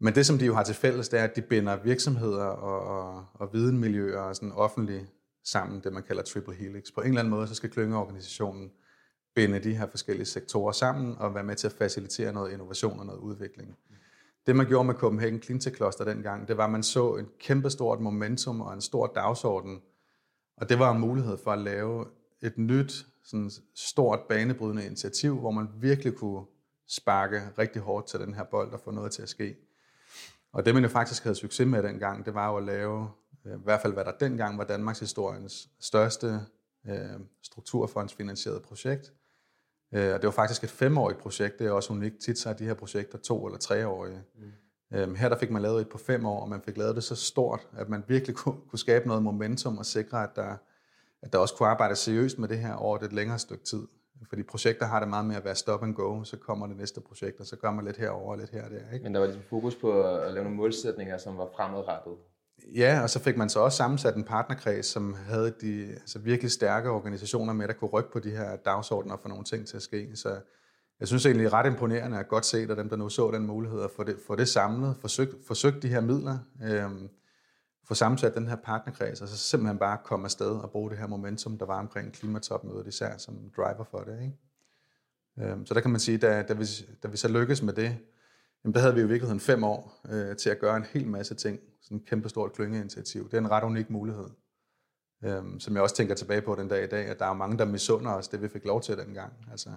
Men 0.00 0.14
det, 0.14 0.26
som 0.26 0.38
de 0.38 0.46
jo 0.46 0.54
har 0.54 0.64
til 0.64 0.74
fælles, 0.74 1.08
det 1.08 1.20
er, 1.20 1.24
at 1.24 1.36
de 1.36 1.42
binder 1.42 1.76
virksomheder 1.76 2.44
og, 2.44 2.80
og, 2.80 3.26
og 3.34 3.52
videnmiljøer 3.52 4.20
og 4.20 4.36
sådan 4.36 4.52
offentlige 4.52 5.08
sammen, 5.44 5.80
det 5.84 5.92
man 5.92 6.02
kalder 6.02 6.22
triple 6.22 6.54
helix. 6.54 6.84
På 6.94 7.00
en 7.00 7.06
eller 7.06 7.20
anden 7.20 7.30
måde, 7.30 7.46
så 7.48 7.54
skal 7.54 7.70
klyngeorganisationen 7.70 8.70
binde 9.34 9.58
de 9.58 9.74
her 9.74 9.86
forskellige 9.86 10.26
sektorer 10.26 10.72
sammen 10.72 11.16
og 11.18 11.34
være 11.34 11.44
med 11.44 11.56
til 11.56 11.66
at 11.66 11.72
facilitere 11.72 12.32
noget 12.32 12.52
innovation 12.52 13.00
og 13.00 13.06
noget 13.06 13.20
udvikling. 13.20 13.76
Det 14.46 14.56
man 14.56 14.66
gjorde 14.66 14.86
med 14.86 14.94
Copenhagen 14.94 15.42
Cleantech 15.42 15.76
Cluster 15.76 16.04
dengang, 16.04 16.48
det 16.48 16.56
var, 16.56 16.64
at 16.64 16.70
man 16.70 16.82
så 16.82 17.16
en 17.16 17.28
kæmpestort 17.40 18.00
momentum 18.00 18.60
og 18.60 18.74
en 18.74 18.80
stor 18.80 19.06
dagsorden, 19.06 19.82
og 20.56 20.68
det 20.68 20.78
var 20.78 20.92
en 20.94 21.00
mulighed 21.00 21.36
for 21.44 21.50
at 21.50 21.58
lave 21.58 22.04
et 22.42 22.58
nyt, 22.58 23.06
sådan 23.24 23.50
stort 23.74 24.20
banebrydende 24.28 24.86
initiativ, 24.86 25.38
hvor 25.38 25.50
man 25.50 25.68
virkelig 25.80 26.14
kunne 26.14 26.46
sparke 26.88 27.42
rigtig 27.58 27.82
hårdt 27.82 28.06
til 28.06 28.20
den 28.20 28.34
her 28.34 28.44
bold 28.44 28.72
og 28.72 28.80
få 28.80 28.90
noget 28.90 29.12
til 29.12 29.22
at 29.22 29.28
ske. 29.28 29.56
Og 30.52 30.64
det, 30.64 30.74
man 30.74 30.82
jo 30.82 30.88
faktisk 30.88 31.22
havde 31.22 31.36
succes 31.36 31.66
med 31.66 31.82
dengang, 31.82 32.26
det 32.26 32.34
var 32.34 32.50
jo 32.50 32.56
at 32.56 32.62
lave, 32.62 33.10
øh, 33.46 33.54
i 33.54 33.62
hvert 33.64 33.80
fald 33.82 33.92
hvad 33.92 34.04
der 34.04 34.12
dengang 34.12 34.58
var 34.58 34.64
Danmarks 34.64 35.00
historiens 35.00 35.68
største 35.80 36.40
øh, 36.88 37.20
strukturfondsfinansierede 37.42 38.60
projekt, 38.60 39.12
Øh, 39.92 40.14
og 40.14 40.22
det 40.22 40.24
var 40.24 40.30
faktisk 40.30 40.64
et 40.64 40.70
femårigt 40.70 41.18
projekt. 41.18 41.58
Det 41.58 41.66
er 41.66 41.70
også 41.70 41.92
unikt. 41.92 42.18
Tit 42.18 42.38
så 42.38 42.48
er 42.48 42.52
de 42.52 42.64
her 42.64 42.74
projekter 42.74 43.18
to- 43.18 43.46
eller 43.46 43.58
treårige. 43.58 44.22
Mm. 44.34 44.96
Øhm, 44.96 45.14
her 45.14 45.28
der 45.28 45.38
fik 45.38 45.50
man 45.50 45.62
lavet 45.62 45.80
et 45.80 45.88
på 45.88 45.98
fem 45.98 46.26
år, 46.26 46.40
og 46.40 46.48
man 46.48 46.62
fik 46.62 46.76
lavet 46.76 46.96
det 46.96 47.04
så 47.04 47.14
stort, 47.14 47.68
at 47.76 47.88
man 47.88 48.04
virkelig 48.08 48.36
kunne, 48.36 48.56
kunne 48.68 48.78
skabe 48.78 49.08
noget 49.08 49.22
momentum 49.22 49.78
og 49.78 49.86
sikre, 49.86 50.22
at 50.22 50.30
der, 50.36 50.56
at 51.22 51.32
der 51.32 51.38
også 51.38 51.54
kunne 51.54 51.68
arbejde 51.68 51.96
seriøst 51.96 52.38
med 52.38 52.48
det 52.48 52.58
her 52.58 52.74
over 52.74 52.98
et 52.98 53.12
længere 53.12 53.38
stykke 53.38 53.64
tid. 53.64 53.86
Fordi 54.28 54.42
projekter 54.42 54.86
har 54.86 55.00
det 55.00 55.08
meget 55.08 55.26
med 55.26 55.36
at 55.36 55.44
være 55.44 55.54
stop 55.54 55.82
and 55.82 55.94
go, 55.94 56.24
så 56.24 56.36
kommer 56.36 56.66
det 56.66 56.76
næste 56.76 57.00
projekt, 57.00 57.40
og 57.40 57.46
så 57.46 57.56
gør 57.56 57.70
man 57.70 57.84
lidt 57.84 57.96
herover 57.96 58.30
og 58.30 58.38
lidt 58.38 58.50
her 58.50 58.64
og 58.64 58.70
der. 58.70 58.92
Ikke? 58.92 59.02
Men 59.02 59.14
der 59.14 59.20
var 59.20 59.26
ligesom 59.26 59.44
fokus 59.50 59.74
på 59.76 60.02
at 60.02 60.32
lave 60.32 60.44
nogle 60.44 60.56
målsætninger, 60.56 61.18
som 61.18 61.38
var 61.38 61.48
fremadrettet. 61.56 62.12
Ja, 62.74 63.02
og 63.02 63.10
så 63.10 63.20
fik 63.20 63.36
man 63.36 63.48
så 63.48 63.60
også 63.60 63.76
sammensat 63.76 64.16
en 64.16 64.24
partnerkreds, 64.24 64.86
som 64.86 65.14
havde 65.14 65.54
de 65.60 65.86
altså 65.90 66.18
virkelig 66.18 66.50
stærke 66.50 66.90
organisationer 66.90 67.52
med, 67.52 67.68
der 67.68 67.74
kunne 67.74 67.90
rykke 67.90 68.12
på 68.12 68.18
de 68.18 68.30
her 68.30 68.56
dagsordner 68.56 69.16
for 69.22 69.28
nogle 69.28 69.44
ting 69.44 69.66
til 69.66 69.76
at 69.76 69.82
ske. 69.82 70.16
Så 70.16 70.40
jeg 71.00 71.08
synes 71.08 71.26
egentlig 71.26 71.52
ret 71.52 71.66
imponerende 71.66 72.18
at 72.18 72.28
godt 72.28 72.46
se 72.46 72.66
af 72.70 72.76
dem, 72.76 72.88
der 72.88 72.96
nu 72.96 73.08
så 73.08 73.30
den 73.30 73.46
mulighed, 73.46 73.82
at 73.82 73.90
få 73.96 74.04
det, 74.04 74.16
få 74.26 74.36
det 74.36 74.48
samlet, 74.48 74.96
forsøgt, 75.00 75.46
forsøgt 75.46 75.82
de 75.82 75.88
her 75.88 76.00
midler, 76.00 76.38
øhm, 76.64 77.08
få 77.88 77.94
sammensat 77.94 78.34
den 78.34 78.46
her 78.46 78.56
partnerkreds, 78.56 79.22
og 79.22 79.28
så 79.28 79.36
simpelthen 79.36 79.78
bare 79.78 79.98
komme 80.04 80.24
afsted 80.24 80.50
og 80.50 80.70
bruge 80.70 80.90
det 80.90 80.98
her 80.98 81.06
momentum, 81.06 81.58
der 81.58 81.66
var 81.66 81.78
omkring 81.78 82.12
klimatopmødet 82.12 82.86
især 82.86 83.16
som 83.16 83.50
driver 83.56 83.84
for 83.84 83.98
det. 83.98 84.22
Ikke? 84.22 85.50
Øhm, 85.50 85.66
så 85.66 85.74
der 85.74 85.80
kan 85.80 85.90
man 85.90 86.00
sige, 86.00 86.18
da, 86.18 86.42
da, 86.42 86.54
vi, 86.54 86.64
da 87.02 87.08
vi 87.08 87.16
så 87.16 87.28
lykkes 87.28 87.62
med 87.62 87.72
det, 87.72 87.96
jamen 88.64 88.74
der 88.74 88.80
havde 88.80 88.94
vi 88.94 89.00
i 89.00 89.04
virkeligheden 89.04 89.40
fem 89.40 89.64
år 89.64 90.00
øh, 90.10 90.36
til 90.36 90.50
at 90.50 90.58
gøre 90.58 90.76
en 90.76 90.84
hel 90.84 91.06
masse 91.06 91.34
ting. 91.34 91.60
Sådan 91.82 91.96
et 91.96 92.04
kæmpestort 92.04 92.52
klyngeinitiativ. 92.52 93.24
Det 93.24 93.34
er 93.34 93.38
en 93.38 93.50
ret 93.50 93.64
unik 93.64 93.90
mulighed, 93.90 94.28
øh, 95.24 95.42
som 95.58 95.74
jeg 95.74 95.82
også 95.82 95.94
tænker 95.94 96.14
tilbage 96.14 96.42
på 96.42 96.54
den 96.54 96.68
dag 96.68 96.84
i 96.84 96.88
dag, 96.88 97.06
at 97.06 97.18
der 97.18 97.26
er 97.26 97.34
mange, 97.34 97.58
der 97.58 97.64
misunder 97.64 98.10
os 98.10 98.28
det, 98.28 98.42
vi 98.42 98.48
fik 98.48 98.64
lov 98.64 98.80
til 98.82 98.98
dengang. 98.98 99.32
Altså 99.50 99.70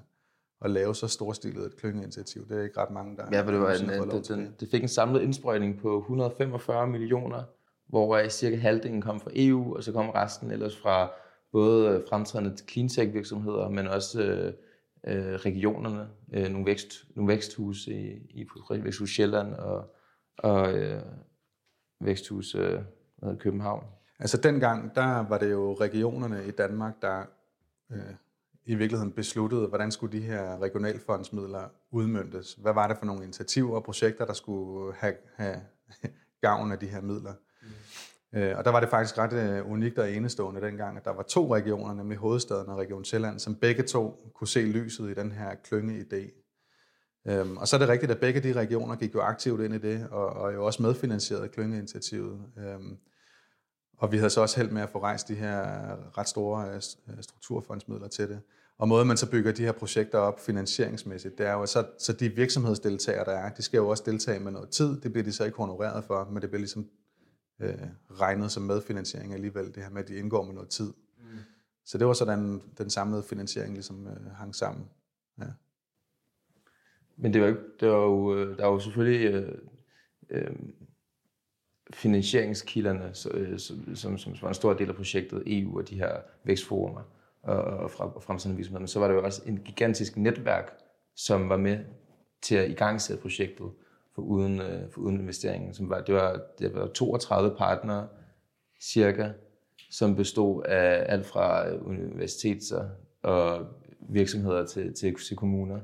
at 0.62 0.71
lave 0.71 0.95
så 0.95 1.07
storstilet 1.07 1.65
et 1.65 1.75
klyngeinitiativ. 1.75 2.47
Det 2.47 2.57
er 2.57 2.63
ikke 2.63 2.79
ret 2.79 2.91
mange, 2.91 3.17
der 3.17 3.25
ja, 3.31 3.41
for 3.41 3.51
det, 3.51 3.59
var 3.59 3.73
en, 3.73 4.09
det, 4.09 4.27
den, 4.27 4.55
det 4.59 4.69
fik 4.71 4.81
en 4.81 4.88
samlet 4.88 5.21
indsprøjtning 5.21 5.79
på 5.79 5.97
145 5.97 6.88
millioner, 6.88 7.43
hvor 7.91 8.17
øh, 8.17 8.30
cirka 8.30 8.56
halvdelen 8.56 9.01
kom 9.01 9.19
fra 9.19 9.32
EU, 9.34 9.75
og 9.75 9.84
så 9.84 9.91
kom 9.91 10.10
resten 10.10 10.51
ellers 10.51 10.77
fra 10.77 11.12
både 11.51 11.89
øh, 11.89 12.01
fremtrædende 12.10 12.58
cleantech 12.58 13.13
virksomheder, 13.13 13.69
men 13.69 13.88
også 13.88 14.21
øh, 14.21 14.54
øh, 15.08 15.36
regionerne, 15.36 16.08
øh, 16.34 16.49
nogle, 16.49 16.65
vækst, 16.65 17.06
nogle 17.15 17.27
væksthus 17.32 17.88
i, 17.88 18.12
i 18.30 18.47
Væksthus 18.69 19.10
Sjælland 19.10 19.54
og, 19.54 19.95
og 20.38 20.73
øh, 20.73 21.01
Væksthus 21.99 22.56
øh, 22.56 22.80
København. 23.39 23.84
Altså 24.19 24.38
dengang, 24.38 24.95
der 24.95 25.27
var 25.27 25.38
det 25.38 25.51
jo 25.51 25.73
regionerne 25.73 26.45
i 26.47 26.51
Danmark, 26.51 27.01
der 27.01 27.23
øh, 27.91 28.13
i 28.65 28.75
virkeligheden 28.75 29.12
besluttede, 29.12 29.67
hvordan 29.67 29.91
skulle 29.91 30.19
de 30.19 30.23
her 30.23 30.62
regionalfondsmidler 30.62 31.69
udmyndtes. 31.91 32.54
Hvad 32.54 32.73
var 32.73 32.88
det 32.88 32.97
for 32.97 33.06
nogle 33.06 33.23
initiativer 33.23 33.75
og 33.75 33.84
projekter, 33.84 34.25
der 34.25 34.34
skulle 34.34 34.93
have, 34.95 35.15
have 35.36 35.62
gavn 36.41 36.71
af 36.71 36.80
de 36.80 36.88
her 36.88 37.01
midler? 37.01 37.34
Øh, 38.35 38.57
og 38.57 38.65
der 38.65 38.71
var 38.71 38.79
det 38.79 38.89
faktisk 38.89 39.17
ret 39.17 39.33
øh, 39.33 39.71
unikt 39.71 39.99
og 39.99 40.11
enestående 40.11 40.61
dengang, 40.61 40.97
at 40.97 41.05
der 41.05 41.11
var 41.11 41.23
to 41.23 41.55
regioner, 41.55 41.93
nemlig 41.93 42.17
hovedstaden 42.17 42.67
og 42.69 42.77
Region 42.77 43.05
Sjælland, 43.05 43.39
som 43.39 43.55
begge 43.55 43.83
to 43.83 44.31
kunne 44.35 44.47
se 44.47 44.59
lyset 44.59 45.09
i 45.09 45.13
den 45.13 45.31
her 45.31 45.51
klyngeidé. 45.51 46.41
Øhm, 47.27 47.57
og 47.57 47.67
så 47.67 47.75
er 47.75 47.79
det 47.79 47.89
rigtigt, 47.89 48.11
at 48.11 48.19
begge 48.19 48.39
de 48.39 48.53
regioner 48.53 48.95
gik 48.95 49.13
jo 49.13 49.21
aktivt 49.21 49.61
ind 49.61 49.73
i 49.73 49.77
det, 49.77 50.07
og, 50.11 50.27
og 50.27 50.53
jo 50.53 50.65
også 50.65 50.81
medfinansierede 50.81 51.47
klyngeinitiativet. 51.47 52.39
Øhm, 52.57 52.97
og 53.97 54.11
vi 54.11 54.17
havde 54.17 54.29
så 54.29 54.41
også 54.41 54.57
held 54.57 54.71
med 54.71 54.81
at 54.81 54.89
få 54.89 55.01
rejst 55.01 55.27
de 55.27 55.35
her 55.35 55.63
ret 56.17 56.29
store 56.29 56.69
øh, 56.69 56.75
øh, 56.75 57.21
strukturfondsmidler 57.21 58.07
til 58.07 58.29
det. 58.29 58.41
Og 58.77 58.87
måden 58.87 59.07
man 59.07 59.17
så 59.17 59.29
bygger 59.31 59.51
de 59.51 59.63
her 59.63 59.71
projekter 59.71 60.17
op 60.17 60.39
finansieringsmæssigt, 60.39 61.37
det 61.37 61.45
er 61.45 61.53
jo, 61.53 61.65
så, 61.65 61.85
så 61.99 62.13
de 62.13 62.29
virksomhedsdeltagere, 62.29 63.25
der 63.25 63.31
er, 63.31 63.49
de 63.49 63.61
skal 63.61 63.77
jo 63.77 63.87
også 63.87 64.03
deltage 64.05 64.39
med 64.39 64.51
noget 64.51 64.69
tid. 64.69 65.01
Det 65.01 65.11
bliver 65.11 65.23
de 65.23 65.31
så 65.31 65.45
ikke 65.45 65.57
honoreret 65.57 66.03
for, 66.03 66.29
men 66.31 66.41
det 66.41 66.49
bliver 66.49 66.59
ligesom 66.59 66.87
øh, 67.62 67.88
regnet 68.12 68.52
som 68.52 68.63
medfinansiering 68.63 69.34
alligevel, 69.34 69.76
det 69.76 69.84
her 69.84 69.89
med, 69.89 70.02
at 70.02 70.08
de 70.08 70.15
indgår 70.15 70.43
med 70.43 70.54
noget 70.54 70.69
tid. 70.69 70.93
Mm. 71.17 71.38
Så 71.86 71.97
det 71.97 72.08
var 72.08 72.13
sådan, 72.13 72.62
den 72.78 72.89
samlede 72.89 73.24
finansiering 73.24 73.74
ligesom 73.74 74.08
øh, 74.08 74.32
hang 74.32 74.56
sammen. 74.56 74.86
Ja. 75.39 75.45
Men 77.17 77.34
det 77.34 77.41
var, 77.41 77.47
ikke, 77.47 77.62
det 77.80 77.89
var 77.89 78.04
jo, 78.04 78.36
øh, 78.36 78.58
der 78.58 78.65
var 78.65 78.71
jo 78.71 78.80
selvfølgelig 78.80 79.34
øh, 79.34 79.58
øh, 80.30 80.56
finansieringskilderne, 81.93 83.13
øh, 83.32 83.60
som, 83.60 83.95
som, 83.95 84.17
som 84.17 84.38
var 84.41 84.47
en 84.47 84.54
stor 84.54 84.74
del 84.74 84.89
af 84.89 84.95
projektet, 84.95 85.43
EU 85.45 85.78
og 85.78 85.89
de 85.89 85.95
her 85.95 86.21
vækstforumer 86.43 87.02
og, 87.43 87.63
og 87.63 87.91
fra, 87.91 88.19
fremtidende 88.19 88.58
virksomheder. 88.58 88.82
Men 88.82 88.88
så 88.88 89.00
var 89.00 89.08
der 89.08 89.13
jo 89.13 89.24
også 89.24 89.41
en 89.45 89.58
gigantisk 89.58 90.17
netværk, 90.17 90.71
som 91.15 91.50
var 91.50 91.58
med 91.58 91.80
til 92.41 92.56
at 92.56 92.69
igangsætte 92.69 93.21
projektet 93.21 93.71
for 94.15 94.21
uden, 94.21 94.62
øh, 94.62 94.91
for 94.91 95.02
uden 95.02 95.19
investeringen. 95.19 95.74
Som 95.74 95.89
var, 95.89 96.02
det, 96.02 96.15
var, 96.15 96.41
det 96.60 96.74
var 96.74 96.88
32 96.88 97.56
partnere 97.58 98.08
cirka, 98.82 99.32
som 99.91 100.15
bestod 100.15 100.63
af 100.63 101.06
alt 101.13 101.26
fra 101.26 101.76
universiteter 101.76 102.89
og 103.24 103.67
virksomheder 104.10 104.65
til, 104.65 104.93
til, 104.93 105.15
til 105.28 105.38
kommuner. 105.38 105.80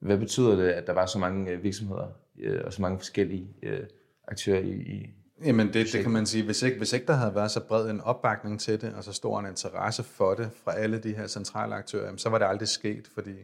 Hvad 0.00 0.18
betyder 0.18 0.56
det, 0.56 0.68
at 0.68 0.86
der 0.86 0.92
var 0.92 1.06
så 1.06 1.18
mange 1.18 1.50
øh, 1.50 1.62
virksomheder 1.62 2.08
øh, 2.38 2.60
og 2.64 2.72
så 2.72 2.82
mange 2.82 2.98
forskellige 2.98 3.48
øh, 3.62 3.86
aktører 4.28 4.60
i, 4.60 4.70
i 4.70 5.06
Jamen 5.44 5.72
det, 5.72 5.86
det 5.92 6.02
kan 6.02 6.10
man 6.10 6.26
sige, 6.26 6.44
hvis 6.44 6.62
ikke, 6.62 6.78
hvis 6.78 6.92
ikke 6.92 7.06
der 7.06 7.12
havde 7.12 7.34
været 7.34 7.50
så 7.50 7.60
bred 7.60 7.90
en 7.90 8.00
opbakning 8.00 8.60
til 8.60 8.80
det, 8.80 8.94
og 8.94 9.04
så 9.04 9.12
stor 9.12 9.40
en 9.40 9.46
interesse 9.46 10.02
for 10.02 10.34
det 10.34 10.50
fra 10.64 10.76
alle 10.76 10.98
de 10.98 11.14
her 11.14 11.26
centrale 11.26 11.74
aktører, 11.74 12.16
så 12.16 12.28
var 12.28 12.38
det 12.38 12.46
aldrig 12.46 12.68
sket, 12.68 13.08
fordi 13.14 13.34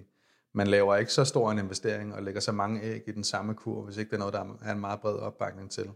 man 0.56 0.66
laver 0.66 0.96
ikke 0.96 1.12
så 1.12 1.24
stor 1.24 1.50
en 1.50 1.58
investering 1.58 2.14
og 2.14 2.22
lægger 2.22 2.40
så 2.40 2.52
mange 2.52 2.82
æg 2.82 3.02
i 3.06 3.12
den 3.12 3.24
samme 3.24 3.54
kur, 3.54 3.82
hvis 3.82 3.96
ikke 3.96 4.10
det 4.10 4.14
er 4.14 4.18
noget, 4.18 4.34
der 4.34 4.58
er 4.62 4.72
en 4.72 4.80
meget 4.80 5.00
bred 5.00 5.14
opbakning 5.14 5.70
til. 5.70 5.90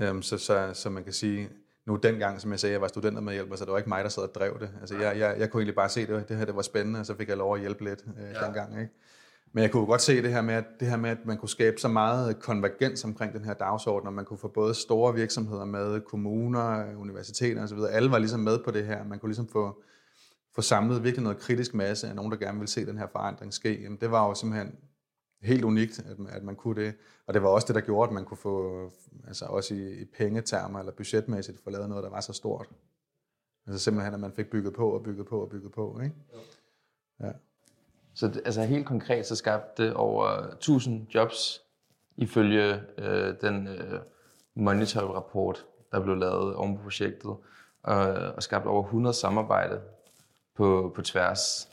Øhm, 0.00 0.22
så, 0.22 0.38
så, 0.38 0.70
så 0.74 0.90
man 0.90 1.04
kan 1.04 1.12
sige, 1.12 1.48
nu 1.86 1.96
dengang, 1.96 2.40
som 2.40 2.50
jeg 2.50 2.60
sagde, 2.60 2.72
jeg 2.72 2.80
var 2.80 2.88
studenter 2.88 3.20
med 3.20 3.32
hjælp, 3.32 3.56
så 3.56 3.64
det 3.64 3.72
var 3.72 3.78
ikke 3.78 3.88
mig, 3.88 4.04
der 4.04 4.10
sad 4.10 4.22
og 4.22 4.34
drev 4.34 4.60
det. 4.60 4.70
Altså, 4.80 4.98
jeg, 4.98 5.18
jeg, 5.18 5.36
jeg 5.38 5.50
kunne 5.50 5.60
egentlig 5.60 5.74
bare 5.74 5.88
se 5.88 6.06
det, 6.06 6.28
det 6.28 6.36
her 6.36 6.44
det 6.44 6.56
var 6.56 6.62
spændende, 6.62 7.00
og 7.00 7.06
så 7.06 7.14
fik 7.14 7.28
jeg 7.28 7.36
lov 7.36 7.54
at 7.54 7.60
hjælpe 7.60 7.84
lidt 7.84 8.04
øh, 8.18 8.24
ja. 8.34 8.46
dengang. 8.46 8.80
Ikke? 8.80 8.92
Men 9.52 9.62
jeg 9.62 9.70
kunne 9.70 9.86
godt 9.86 10.02
se 10.02 10.22
det 10.22 10.32
her, 10.32 10.42
med, 10.42 10.54
at, 10.54 10.64
det 10.80 10.88
her 10.88 10.96
med, 10.96 11.10
at 11.10 11.18
man 11.24 11.36
kunne 11.36 11.48
skabe 11.48 11.80
så 11.80 11.88
meget 11.88 12.40
konvergens 12.40 13.04
omkring 13.04 13.32
den 13.32 13.44
her 13.44 13.54
dagsorden, 13.54 14.06
og 14.06 14.12
man 14.12 14.24
kunne 14.24 14.38
få 14.38 14.48
både 14.48 14.74
store 14.74 15.14
virksomheder 15.14 15.64
med, 15.64 16.00
kommuner, 16.00 16.96
universiteter 16.96 17.62
osv., 17.62 17.78
alle 17.90 18.10
var 18.10 18.18
ligesom 18.18 18.40
med 18.40 18.58
på 18.64 18.70
det 18.70 18.86
her. 18.86 19.04
Man 19.04 19.18
kunne 19.18 19.30
ligesom 19.30 19.48
få, 19.48 19.82
få 20.54 20.62
samlet 20.62 21.04
virkelig 21.04 21.22
noget 21.22 21.38
kritisk 21.38 21.74
masse 21.74 22.08
af 22.08 22.16
nogen, 22.16 22.32
der 22.32 22.38
gerne 22.38 22.58
vil 22.58 22.68
se 22.68 22.86
den 22.86 22.98
her 22.98 23.06
forandring 23.06 23.54
ske. 23.54 23.82
Jamen, 23.82 23.98
det 24.00 24.10
var 24.10 24.28
jo 24.28 24.34
simpelthen 24.34 24.78
helt 25.42 25.64
unikt, 25.64 25.98
at 25.98 26.18
man, 26.18 26.32
at 26.32 26.42
man 26.42 26.56
kunne 26.56 26.82
det. 26.82 26.94
Og 27.26 27.34
det 27.34 27.42
var 27.42 27.48
også 27.48 27.66
det, 27.66 27.74
der 27.74 27.80
gjorde, 27.80 28.08
at 28.08 28.14
man 28.14 28.24
kunne 28.24 28.38
få, 28.38 28.90
altså 29.26 29.44
også 29.44 29.74
i, 29.74 30.00
i 30.00 30.04
pengetermer 30.04 30.78
eller 30.78 30.92
budgetmæssigt, 30.92 31.60
få 31.64 31.70
lavet 31.70 31.88
noget, 31.88 32.04
der 32.04 32.10
var 32.10 32.20
så 32.20 32.32
stort. 32.32 32.68
Altså 33.66 33.84
simpelthen, 33.84 34.14
at 34.14 34.20
man 34.20 34.32
fik 34.32 34.50
bygget 34.50 34.74
på 34.74 34.90
og 34.90 35.02
bygget 35.02 35.26
på 35.26 35.40
og 35.40 35.50
bygget 35.50 35.72
på. 35.72 36.00
Ikke? 36.02 36.14
Ja. 37.20 37.32
Så 38.14 38.28
det, 38.28 38.42
altså 38.44 38.62
helt 38.62 38.86
konkret, 38.86 39.26
så 39.26 39.36
skabte 39.36 39.84
det 39.84 39.94
over 39.94 40.28
1000 40.28 41.06
jobs, 41.14 41.62
ifølge 42.16 42.80
øh, 42.98 43.34
den 43.40 43.66
øh, 43.66 44.00
monitor-rapport, 44.54 45.66
der 45.92 46.00
blev 46.00 46.16
lavet 46.16 46.54
oven 46.54 46.76
på 46.76 46.82
projektet, 46.82 47.36
øh, 47.88 48.34
og 48.36 48.42
skabte 48.42 48.66
over 48.66 48.82
100 48.82 49.14
samarbejde 49.14 49.80
på, 50.58 50.92
på 50.94 51.02
tværs. 51.02 51.68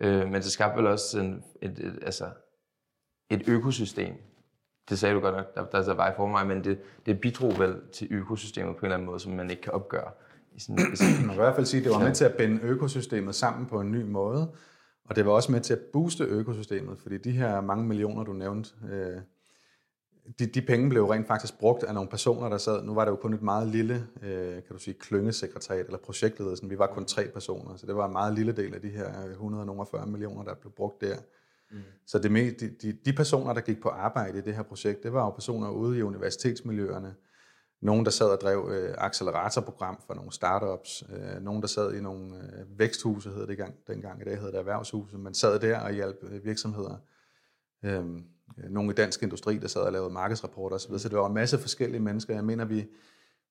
Øh, 0.00 0.26
men 0.26 0.34
det 0.34 0.44
skabte 0.44 0.76
vel 0.76 0.86
også 0.86 1.20
en, 1.20 1.44
et, 1.62 1.78
et, 1.78 1.98
altså, 2.02 2.24
et 3.30 3.48
økosystem. 3.48 4.14
Det 4.88 4.98
sagde 4.98 5.14
du 5.14 5.20
godt 5.20 5.36
nok, 5.36 5.54
der, 5.54 5.64
der, 5.64 5.82
der 5.84 5.94
var 5.94 6.10
i 6.10 6.12
for 6.16 6.26
mig, 6.26 6.46
men 6.46 6.64
det, 6.64 6.78
det 7.06 7.20
bidrog 7.20 7.58
vel 7.58 7.76
til 7.92 8.08
økosystemet 8.10 8.76
på 8.76 8.80
en 8.80 8.84
eller 8.84 8.94
anden 8.94 9.06
måde, 9.06 9.20
som 9.20 9.32
man 9.32 9.50
ikke 9.50 9.62
kan 9.62 9.72
opgøre. 9.72 10.10
I 10.52 10.60
sådan, 10.60 10.84
man 11.20 11.26
kan 11.26 11.32
i 11.32 11.34
hvert 11.34 11.54
fald 11.54 11.66
sige, 11.66 11.80
at 11.80 11.84
det 11.84 11.92
var 11.92 11.98
med 11.98 12.14
til 12.14 12.24
at 12.24 12.36
binde 12.36 12.62
økosystemet 12.62 13.34
sammen 13.34 13.66
på 13.66 13.80
en 13.80 13.92
ny 13.92 14.02
måde, 14.02 14.52
og 15.04 15.16
det 15.16 15.26
var 15.26 15.32
også 15.32 15.52
med 15.52 15.60
til 15.60 15.72
at 15.72 15.80
booste 15.92 16.24
økosystemet, 16.24 16.98
fordi 16.98 17.18
de 17.18 17.30
her 17.30 17.60
mange 17.60 17.84
millioner, 17.84 18.24
du 18.24 18.32
nævnte, 18.32 18.70
øh, 18.92 19.20
de, 20.38 20.46
de 20.46 20.62
penge 20.62 20.90
blev 20.90 21.04
rent 21.04 21.26
faktisk 21.26 21.58
brugt 21.58 21.82
af 21.82 21.94
nogle 21.94 22.10
personer, 22.10 22.48
der 22.48 22.58
sad, 22.58 22.84
nu 22.84 22.94
var 22.94 23.04
det 23.04 23.10
jo 23.10 23.16
kun 23.16 23.34
et 23.34 23.42
meget 23.42 23.68
lille, 23.68 24.06
øh, 24.22 24.52
kan 24.52 24.72
du 24.72 24.78
sige, 24.78 24.94
klyngesekretariat 24.94 25.86
eller 25.86 25.98
projektledelsen, 25.98 26.70
vi 26.70 26.78
var 26.78 26.86
kun 26.86 27.04
tre 27.04 27.28
personer, 27.28 27.76
så 27.76 27.86
det 27.86 27.96
var 27.96 28.06
en 28.06 28.12
meget 28.12 28.34
lille 28.34 28.52
del 28.52 28.74
af 28.74 28.80
de 28.80 28.88
her 28.88 29.24
140 29.30 30.06
millioner, 30.06 30.44
der 30.44 30.54
blev 30.54 30.72
brugt 30.72 31.00
der. 31.00 31.16
Mm. 31.70 31.78
Så 32.06 32.18
det 32.18 32.32
med, 32.32 32.52
de, 32.52 32.68
de, 32.68 32.92
de 33.04 33.12
personer, 33.12 33.52
der 33.52 33.60
gik 33.60 33.82
på 33.82 33.88
arbejde 33.88 34.38
i 34.38 34.40
det 34.40 34.54
her 34.54 34.62
projekt, 34.62 35.02
det 35.02 35.12
var 35.12 35.24
jo 35.24 35.30
personer 35.30 35.70
ude 35.70 35.98
i 35.98 36.02
universitetsmiljøerne, 36.02 37.14
nogen, 37.82 38.04
der 38.04 38.10
sad 38.10 38.26
og 38.26 38.40
drev 38.40 38.68
øh, 38.72 38.94
acceleratorprogram 38.98 40.00
for 40.06 40.14
nogle 40.14 40.32
startups, 40.32 41.04
øh, 41.12 41.42
nogen, 41.42 41.62
der 41.62 41.68
sad 41.68 41.94
i 41.94 42.00
nogle 42.00 42.36
øh, 42.36 42.78
væksthuse, 42.78 43.30
hed 43.30 43.46
det 43.46 43.56
gang, 43.56 43.74
dengang, 43.86 44.20
i 44.20 44.24
dag 44.24 44.36
hedder 44.36 44.50
det 44.50 44.58
erhvervshuse, 44.58 45.18
man 45.18 45.34
sad 45.34 45.60
der 45.60 45.80
og 45.80 45.92
hjalp 45.92 46.16
øh, 46.22 46.44
virksomheder. 46.44 46.96
Øh, 47.84 48.04
Øh, 48.58 48.70
nogle 48.70 48.90
i 48.90 48.94
dansk 48.94 49.22
industri, 49.22 49.58
der 49.58 49.68
sad 49.68 49.80
og 49.82 49.92
lavede 49.92 50.10
markedsrapporter 50.10 50.76
osv., 50.76 50.98
så 50.98 51.08
det 51.08 51.18
var 51.18 51.26
en 51.26 51.34
masse 51.34 51.58
forskellige 51.58 52.00
mennesker. 52.00 52.34
Jeg 52.34 52.44
mener, 52.44 52.64
vi, 52.64 52.86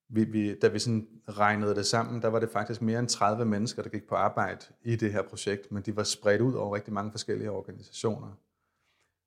vi, 0.09 0.23
vi, 0.23 0.59
da 0.59 0.67
vi 0.67 0.79
sådan 0.79 1.07
regnede 1.29 1.75
det 1.75 1.85
sammen, 1.85 2.21
der 2.21 2.27
var 2.27 2.39
det 2.39 2.49
faktisk 2.49 2.81
mere 2.81 2.99
end 2.99 3.07
30 3.07 3.45
mennesker, 3.45 3.81
der 3.81 3.89
gik 3.89 4.07
på 4.09 4.15
arbejde 4.15 4.65
i 4.83 4.95
det 4.95 5.13
her 5.13 5.21
projekt, 5.21 5.71
men 5.71 5.83
de 5.83 5.95
var 5.95 6.03
spredt 6.03 6.41
ud 6.41 6.53
over 6.53 6.75
rigtig 6.75 6.93
mange 6.93 7.11
forskellige 7.11 7.51
organisationer. 7.51 8.37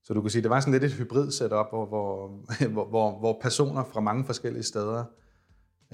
Så 0.04 0.14
du 0.14 0.20
kan 0.20 0.30
sige, 0.30 0.42
det 0.42 0.50
var 0.50 0.60
sådan 0.60 0.72
lidt 0.72 0.84
et 0.84 0.92
hybrid 0.92 1.30
setup, 1.30 1.66
hvor, 1.70 1.86
hvor, 1.86 2.28
hvor, 2.72 2.84
hvor, 2.84 3.18
hvor 3.18 3.38
personer 3.42 3.84
fra 3.84 4.00
mange 4.00 4.24
forskellige 4.24 4.62
steder 4.62 5.04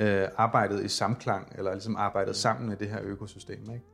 øh, 0.01 0.29
arbejdede 0.37 0.85
i 0.85 0.89
samklang, 0.89 1.53
eller 1.59 1.73
ligesom 1.73 1.97
arbejdede 1.97 2.35
sammen 2.35 2.73
i 2.73 2.75
det 2.75 2.89
her 2.89 3.01
økosystem. 3.03 3.71
Ikke? 3.71 3.92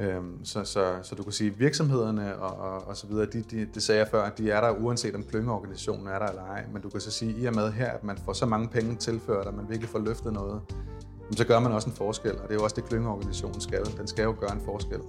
Øhm, 0.00 0.44
så, 0.44 0.64
så, 0.64 0.94
så 1.02 1.14
du 1.14 1.22
kan 1.22 1.32
sige, 1.32 1.50
at 1.50 1.60
virksomhederne 1.60 2.36
og, 2.36 2.56
og, 2.56 2.88
og 2.88 2.96
så 2.96 3.06
videre, 3.06 3.26
de, 3.26 3.42
de, 3.42 3.66
det 3.74 3.82
sagde 3.82 3.98
jeg 3.98 4.08
før, 4.08 4.30
de 4.30 4.50
er 4.50 4.60
der 4.60 4.70
uanset 4.70 5.14
om 5.14 5.24
klyngeorganisationen 5.24 6.06
er 6.06 6.18
der 6.18 6.26
eller 6.26 6.42
ej. 6.42 6.64
Men 6.72 6.82
du 6.82 6.88
kan 6.88 7.00
så 7.00 7.10
sige, 7.10 7.34
at 7.36 7.42
i 7.42 7.44
og 7.44 7.54
med 7.54 7.72
her, 7.72 7.90
at 7.90 8.04
man 8.04 8.18
får 8.24 8.32
så 8.32 8.46
mange 8.46 8.68
penge 8.68 8.96
tilført, 8.96 9.46
at 9.46 9.54
man 9.54 9.68
virkelig 9.68 9.88
får 9.88 9.98
løftet 9.98 10.32
noget, 10.32 10.60
så 11.32 11.46
gør 11.46 11.60
man 11.60 11.72
også 11.72 11.90
en 11.90 11.96
forskel. 11.96 12.32
Og 12.32 12.42
det 12.42 12.50
er 12.50 12.54
jo 12.54 12.64
også 12.64 12.76
det, 12.76 12.84
klyngeorganisationen 12.84 13.60
skal. 13.60 13.84
Den 13.98 14.06
skal 14.06 14.22
jo 14.22 14.34
gøre 14.40 14.52
en 14.52 14.60
forskel. 14.64 15.00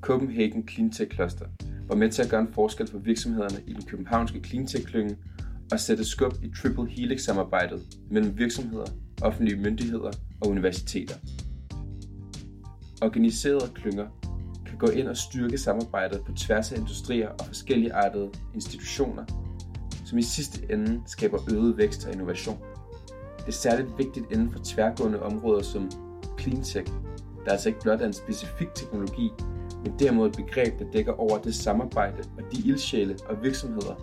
Copenhagen 0.00 0.68
Cleantech 0.68 1.14
Cluster 1.14 1.46
var 1.88 1.94
med 1.94 2.10
til 2.10 2.22
at 2.22 2.30
gøre 2.30 2.40
en 2.40 2.52
forskel 2.52 2.90
for 2.90 2.98
virksomhederne 2.98 3.62
i 3.66 3.72
den 3.72 3.82
københavnske 3.82 4.40
cleantech-klynge 4.44 5.16
og 5.72 5.80
sætte 5.80 6.04
skub 6.04 6.32
i 6.42 6.52
Triple 6.62 6.86
Helix-samarbejdet 6.86 7.82
mellem 8.10 8.38
virksomheder, 8.38 8.86
offentlige 9.22 9.56
myndigheder 9.56 10.10
og 10.40 10.48
universiteter. 10.48 11.14
Organiserede 13.02 13.70
klynger 13.74 14.06
kan 14.66 14.78
gå 14.78 14.86
ind 14.86 15.08
og 15.08 15.16
styrke 15.16 15.58
samarbejdet 15.58 16.20
på 16.26 16.32
tværs 16.32 16.72
af 16.72 16.78
industrier 16.78 17.28
og 17.28 17.46
forskellige 17.46 17.92
artede 17.92 18.30
institutioner, 18.54 19.24
som 20.04 20.18
i 20.18 20.22
sidste 20.22 20.72
ende 20.72 21.02
skaber 21.06 21.38
øget 21.52 21.76
vækst 21.76 22.06
og 22.06 22.12
innovation. 22.12 22.58
Det 23.38 23.48
er 23.48 23.52
særligt 23.52 23.88
vigtigt 23.98 24.26
inden 24.32 24.52
for 24.52 24.60
tværgående 24.64 25.22
områder 25.22 25.62
som 25.62 25.90
cleantech, 26.40 26.92
der 27.44 27.52
altså 27.52 27.68
ikke 27.68 27.80
blot 27.80 28.00
er 28.00 28.06
en 28.06 28.12
specifik 28.12 28.68
teknologi, 28.74 29.30
men 29.84 29.94
derimod 29.98 30.28
et 30.28 30.36
begreb, 30.36 30.78
der 30.78 30.84
dækker 30.92 31.12
over 31.12 31.38
det 31.38 31.54
samarbejde 31.54 32.18
og 32.38 32.42
de 32.52 32.68
ildsjæle 32.68 33.16
og 33.28 33.42
virksomheder, 33.42 33.94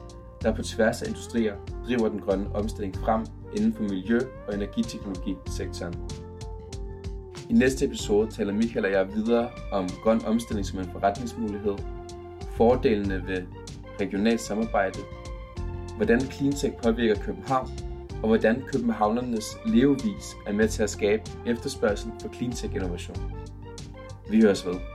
der 0.43 0.56
på 0.56 0.62
tværs 0.62 1.01
af 1.01 1.08
industrier 1.08 1.56
driver 1.88 2.10
den 2.10 2.19
grønne 2.19 2.56
omstilling 2.56 2.95
frem 2.95 3.25
inden 3.58 3.73
for 3.73 3.84
miljø- 3.84 4.27
og 4.47 4.53
energiteknologisektoren. 4.53 5.95
I 7.49 7.53
næste 7.53 7.86
episode 7.86 8.32
taler 8.32 8.53
Michael 8.53 8.86
og 8.86 8.91
jeg 8.91 9.13
videre 9.15 9.49
om 9.71 9.89
grøn 10.03 10.25
omstilling 10.25 10.65
som 10.65 10.79
en 10.79 10.89
forretningsmulighed, 10.91 11.75
fordelene 12.58 13.23
ved 13.27 13.43
regionalt 14.01 14.41
samarbejde, 14.41 14.99
hvordan 15.97 16.21
cleantech 16.21 16.73
påvirker 16.84 17.21
København, 17.21 17.69
og 18.21 18.27
hvordan 18.27 18.63
københavnernes 18.73 19.45
levevis 19.65 20.36
er 20.47 20.53
med 20.53 20.67
til 20.67 20.84
at 20.84 20.89
skabe 20.89 21.23
efterspørgsel 21.45 22.12
for 22.21 22.34
cleantech-innovation. 22.34 23.34
Vi 24.29 24.41
høres 24.41 24.65
ved. 24.65 24.92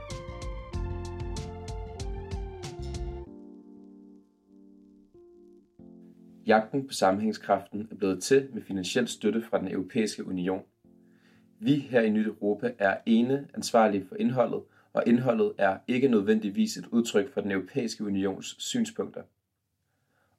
Jagten 6.49 6.87
på 6.87 6.93
sammenhængskraften 6.93 7.87
er 7.91 7.95
blevet 7.95 8.23
til 8.23 8.49
med 8.53 8.61
finansiel 8.61 9.07
støtte 9.07 9.41
fra 9.41 9.59
den 9.59 9.67
europæiske 9.67 10.27
union. 10.27 10.63
Vi 11.59 11.75
her 11.75 12.01
i 12.01 12.09
Nyt 12.09 12.25
Europa 12.27 12.73
er 12.79 12.97
ene 13.05 13.47
ansvarlige 13.53 14.05
for 14.05 14.15
indholdet, 14.15 14.61
og 14.93 15.03
indholdet 15.07 15.53
er 15.57 15.77
ikke 15.87 16.07
nødvendigvis 16.07 16.77
et 16.77 16.85
udtryk 16.85 17.33
for 17.33 17.41
den 17.41 17.51
europæiske 17.51 18.05
unions 18.05 18.55
synspunkter. 18.59 19.21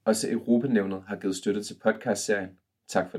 Også 0.05 0.31
Europanævnet 0.31 1.03
har 1.07 1.17
givet 1.17 1.37
støtte 1.37 1.63
til 1.63 1.77
podcastserien. 1.83 2.51
Tak 2.89 3.11
for 3.11 3.19